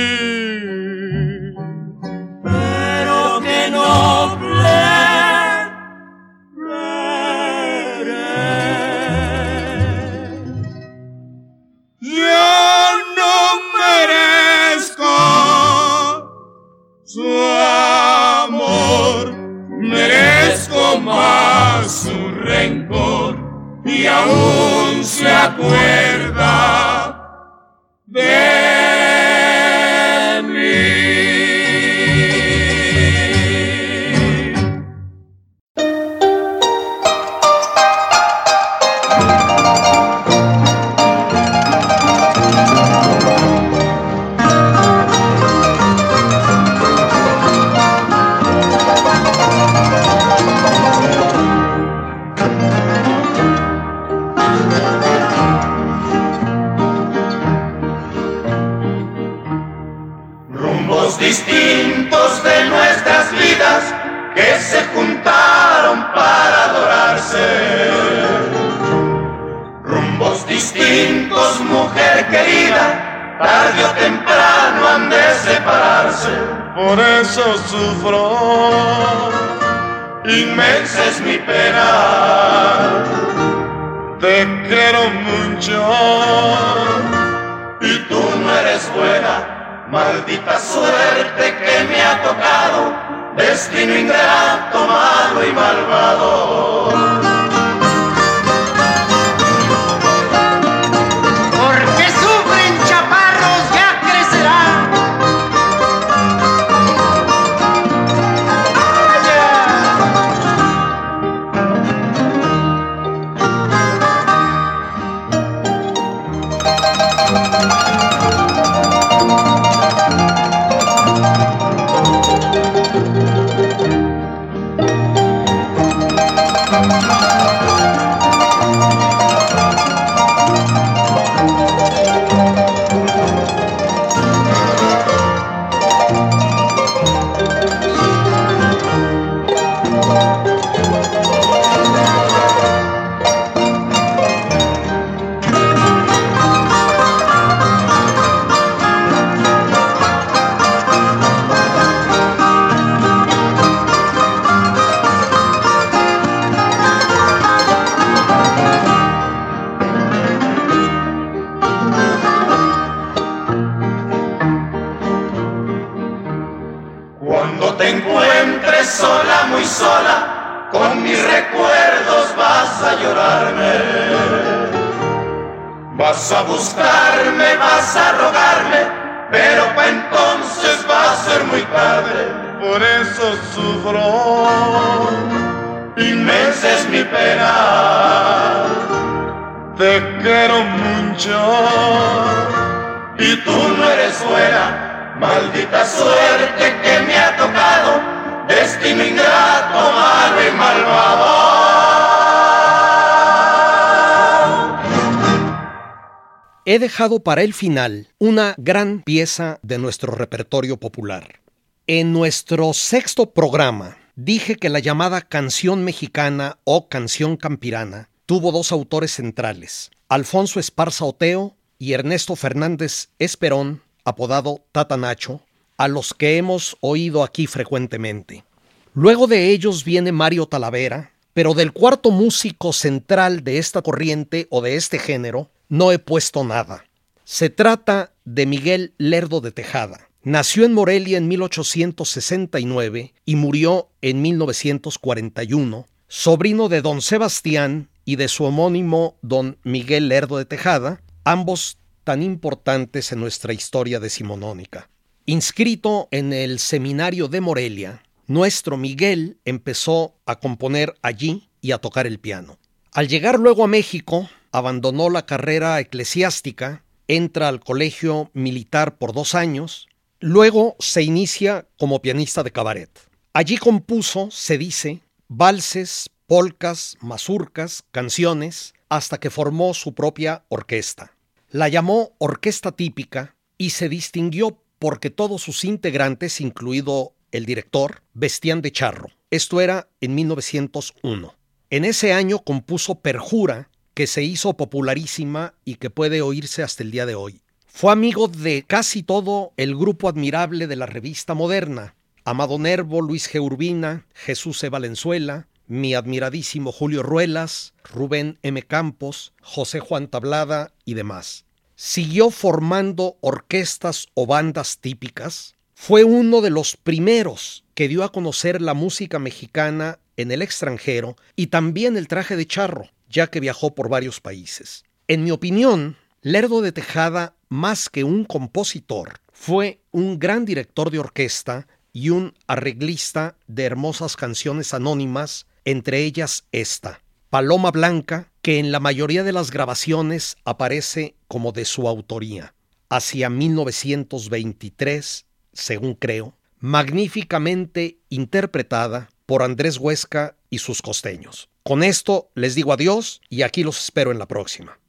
Dejado 206.80 207.19
para 207.19 207.43
el 207.43 207.53
final 207.53 208.07
una 208.19 208.55
gran 208.57 209.01
pieza 209.01 209.59
de 209.63 209.77
nuestro 209.77 210.13
repertorio 210.13 210.77
popular. 210.77 211.41
En 211.88 212.13
nuestro 212.13 212.71
sexto 212.71 213.32
programa 213.32 213.97
dije 214.15 214.55
que 214.55 214.69
la 214.69 214.80
llamada 214.80 215.19
canción 215.19 215.84
mexicana 215.84 216.57
o 216.63 216.88
canción 216.88 217.36
campirana 217.36 218.07
tuvo 218.25 218.53
dos 218.53 218.71
autores 218.71 219.11
centrales, 219.11 219.91
Alfonso 220.07 220.57
Esparza 220.57 221.03
Oteo 221.03 221.53
y 221.80 221.91
Ernesto 221.91 222.38
Fernández 222.38 223.09
Esperón, 223.19 223.82
apodado 224.05 224.63
Tata 224.71 224.95
Nacho, 224.95 225.41
a 225.75 225.89
los 225.89 226.13
que 226.13 226.38
hemos 226.38 226.77
oído 226.80 227.25
aquí 227.25 227.45
frecuentemente. 227.45 228.45
Luego 228.93 229.27
de 229.27 229.49
ellos 229.49 229.84
viene 229.84 230.13
Mario 230.13 230.45
Talavera, 230.45 231.11
pero 231.34 231.53
del 231.53 231.73
cuarto 231.73 232.09
músico 232.11 232.71
central 232.71 233.43
de 233.43 233.57
esta 233.57 233.82
corriente 233.82 234.47
o 234.49 234.61
de 234.61 234.77
este 234.77 234.97
género 234.97 235.49
no 235.70 235.91
he 235.91 235.99
puesto 235.99 236.43
nada. 236.43 236.86
Se 237.24 237.49
trata 237.49 238.13
de 238.26 238.45
Miguel 238.45 238.93
Lerdo 238.97 239.39
de 239.39 239.51
Tejada. 239.51 240.09
Nació 240.24 240.65
en 240.65 240.74
Morelia 240.74 241.17
en 241.17 241.28
1869 241.28 243.13
y 243.24 243.36
murió 243.36 243.89
en 244.01 244.22
1941, 244.22 245.86
sobrino 246.07 246.67
de 246.67 246.82
don 246.82 247.01
Sebastián 247.01 247.89
y 248.03 248.17
de 248.17 248.28
su 248.28 248.43
homónimo 248.43 249.17
don 249.22 249.57
Miguel 249.63 250.09
Lerdo 250.09 250.38
de 250.38 250.45
Tejada, 250.45 251.01
ambos 251.24 251.78
tan 252.03 252.24
importantes 252.24 253.11
en 253.11 253.20
nuestra 253.20 253.53
historia 253.53 253.99
decimonónica. 253.99 254.89
Inscrito 255.26 256.07
en 256.11 256.34
el 256.34 256.57
seminario 256.57 257.28
de 257.28 257.39
Morelia, 257.39 258.03
nuestro 258.26 258.78
Miguel 258.78 259.38
empezó 259.45 260.15
a 260.26 260.39
componer 260.39 260.95
allí 261.03 261.49
y 261.61 261.72
a 261.72 261.78
tocar 261.78 262.07
el 262.07 262.20
piano. 262.20 262.57
Al 262.91 263.07
llegar 263.07 263.39
luego 263.39 263.63
a 263.63 263.67
México, 263.67 264.28
abandonó 264.52 265.10
la 265.10 265.26
carrera 265.26 265.80
eclesiástica, 265.80 266.84
entra 267.08 267.47
al 267.47 267.60
colegio 267.60 268.30
militar 268.34 268.97
por 268.97 269.14
dos 269.14 269.36
años, 269.36 269.88
luego 270.20 270.76
se 270.80 271.04
inicia 271.04 271.68
como 271.78 272.02
pianista 272.02 272.43
de 272.43 272.52
cabaret. 272.52 272.89
Allí 273.34 273.58
compuso, 273.58 274.30
se 274.32 274.58
dice, 274.58 275.02
valses, 275.28 276.10
polcas, 276.28 276.97
mazurcas, 277.02 277.84
canciones, 277.91 278.74
hasta 278.89 279.20
que 279.20 279.30
formó 279.30 279.74
su 279.74 279.93
propia 279.93 280.45
orquesta. 280.50 281.16
La 281.50 281.68
llamó 281.70 282.12
Orquesta 282.20 282.72
Típica 282.72 283.36
y 283.58 283.72
se 283.72 283.89
distinguió 283.89 284.62
porque 284.78 285.10
todos 285.10 285.41
sus 285.41 285.66
integrantes, 285.66 286.41
incluido 286.41 287.14
el 287.32 287.45
director, 287.45 288.04
vestían 288.14 288.62
de 288.62 288.72
charro. 288.72 289.10
Esto 289.32 289.62
era 289.62 289.89
en 290.02 290.16
1901. 290.16 291.36
En 291.72 291.86
ese 291.86 292.14
año 292.14 292.39
compuso 292.39 292.95
Perjura, 292.95 293.70
que 294.00 294.08
se 294.08 294.24
hizo 294.24 294.54
popularísima 294.54 295.56
y 295.66 295.76
que 295.76 295.89
puede 295.89 296.22
oírse 296.22 296.64
hasta 296.64 296.84
el 296.84 296.91
día 296.91 297.06
de 297.06 297.16
hoy. 297.16 297.41
Fue 297.68 297.91
amigo 297.91 298.30
de 298.30 298.64
casi 298.66 299.04
todo 299.04 299.52
el 299.58 299.76
grupo 299.76 300.08
admirable 300.08 300.68
de 300.68 300.78
la 300.78 300.86
revista 300.86 301.34
moderna, 301.34 301.95
Amado 302.24 302.58
Nervo, 302.60 303.02
Luis 303.02 303.30
G. 303.30 303.41
Urbina, 303.41 304.08
Jesús 304.14 304.64
E. 304.64 304.70
Valenzuela, 304.70 305.50
mi 305.68 305.95
admiradísimo 305.95 306.72
Julio 306.72 307.04
Ruelas, 307.04 307.74
Rubén 307.84 308.39
M. 308.41 308.62
Campos, 308.62 309.34
José 309.41 309.82
Juan 309.82 310.08
Tablada 310.08 310.72
y 310.86 310.93
demás. 310.93 311.43
Siguió 311.76 312.30
formando 312.30 313.18
orquestas 313.20 314.08
o 314.14 314.26
bandas 314.26 314.78
típicas. 314.78 315.56
Fue 315.74 316.06
uno 316.06 316.39
de 316.39 316.52
los 316.52 316.78
primeros 316.78 317.66
que 317.74 317.89
dio 317.89 318.06
a 318.06 318.14
conocer 318.14 318.62
la 318.62 318.74
música 318.74 319.20
mexicana 319.20 320.00
en 320.16 320.32
el 320.32 320.41
extranjero 320.41 321.18
y 321.36 321.47
también 321.47 321.97
el 321.97 322.08
traje 322.08 322.38
de 322.38 322.47
charro, 322.47 322.89
ya 323.10 323.28
que 323.28 323.39
viajó 323.39 323.76
por 323.76 323.89
varios 323.89 324.22
países. 324.22 324.86
En 325.07 325.24
mi 325.24 325.32
opinión, 325.32 325.97
Lerdo 326.22 326.62
de 326.62 326.72
Tejada, 326.72 327.36
más 327.49 327.89
que 327.89 328.03
un 328.03 328.24
compositor, 328.24 329.20
fue 329.32 329.82
un 329.91 330.20
gran 330.20 330.45
director 330.45 330.91
de 330.91 330.99
orquesta 330.99 331.68
y 331.91 332.10
un 332.12 332.36
arreglista 332.47 333.36
de 333.47 333.64
hermosas 333.64 334.16
canciones 334.16 334.74
anónimas 334.74 335.47
entre 335.66 336.03
ellas 336.03 336.45
esta, 336.51 337.01
Paloma 337.30 337.72
Blanca, 337.72 338.32
que 338.41 338.57
en 338.60 338.72
la 338.72 338.80
mayoría 338.80 339.24
de 339.24 339.34
las 339.34 339.51
grabaciones 339.51 340.38
aparece 340.45 341.16
como 341.28 341.51
de 341.51 341.66
su 341.66 341.88
autoría, 341.88 342.55
hacia 342.89 343.30
1923, 343.30 345.26
según 345.53 345.93
creo, 345.93 346.36
magníficamente 346.60 347.99
interpretada 348.10 349.10
por 349.30 349.43
Andrés 349.43 349.77
Huesca 349.77 350.36
y 350.49 350.57
sus 350.57 350.82
costeños. 350.82 351.49
Con 351.61 351.84
esto 351.84 352.32
les 352.34 352.55
digo 352.55 352.73
adiós 352.73 353.21
y 353.30 353.43
aquí 353.43 353.61
los 353.61 353.80
espero 353.80 354.11
en 354.11 354.17
la 354.17 354.25
próxima. 354.25 354.80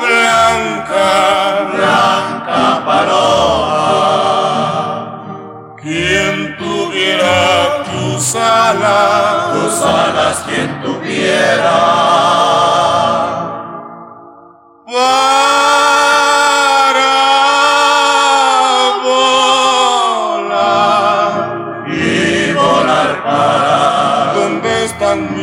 blanca, 0.00 1.06
blanca 1.74 2.84
paloma. 2.86 4.16
Quien 5.82 6.56
tuviera 6.56 7.82
tus 7.82 8.36
alas, 8.36 9.52
tus 9.54 9.82
alas, 9.82 10.44
quien 10.46 10.80
tuviera. 10.82 12.11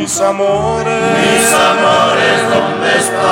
Mis 0.10 0.22
amores? 0.22 1.04
Mis 1.22 1.54
amores, 1.54 2.38
¿dónde 2.50 2.90
están? 2.98 3.30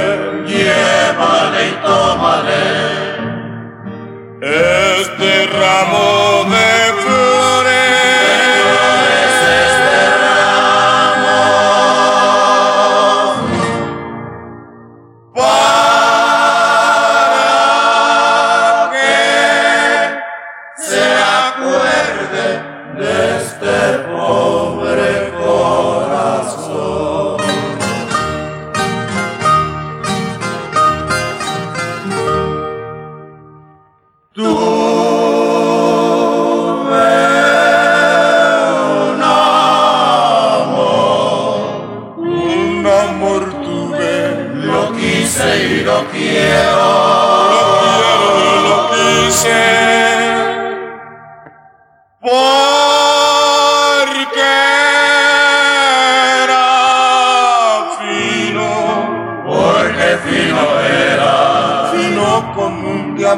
llévale 0.48 1.62
y 1.68 1.74
tómale 1.86 2.66
este 4.42 5.30
ramo 5.60 6.09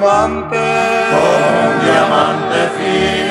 diamante, 0.02 0.58
como 1.12 1.70
un 1.70 1.80
diamante 1.86 2.60
fino. 2.76 3.31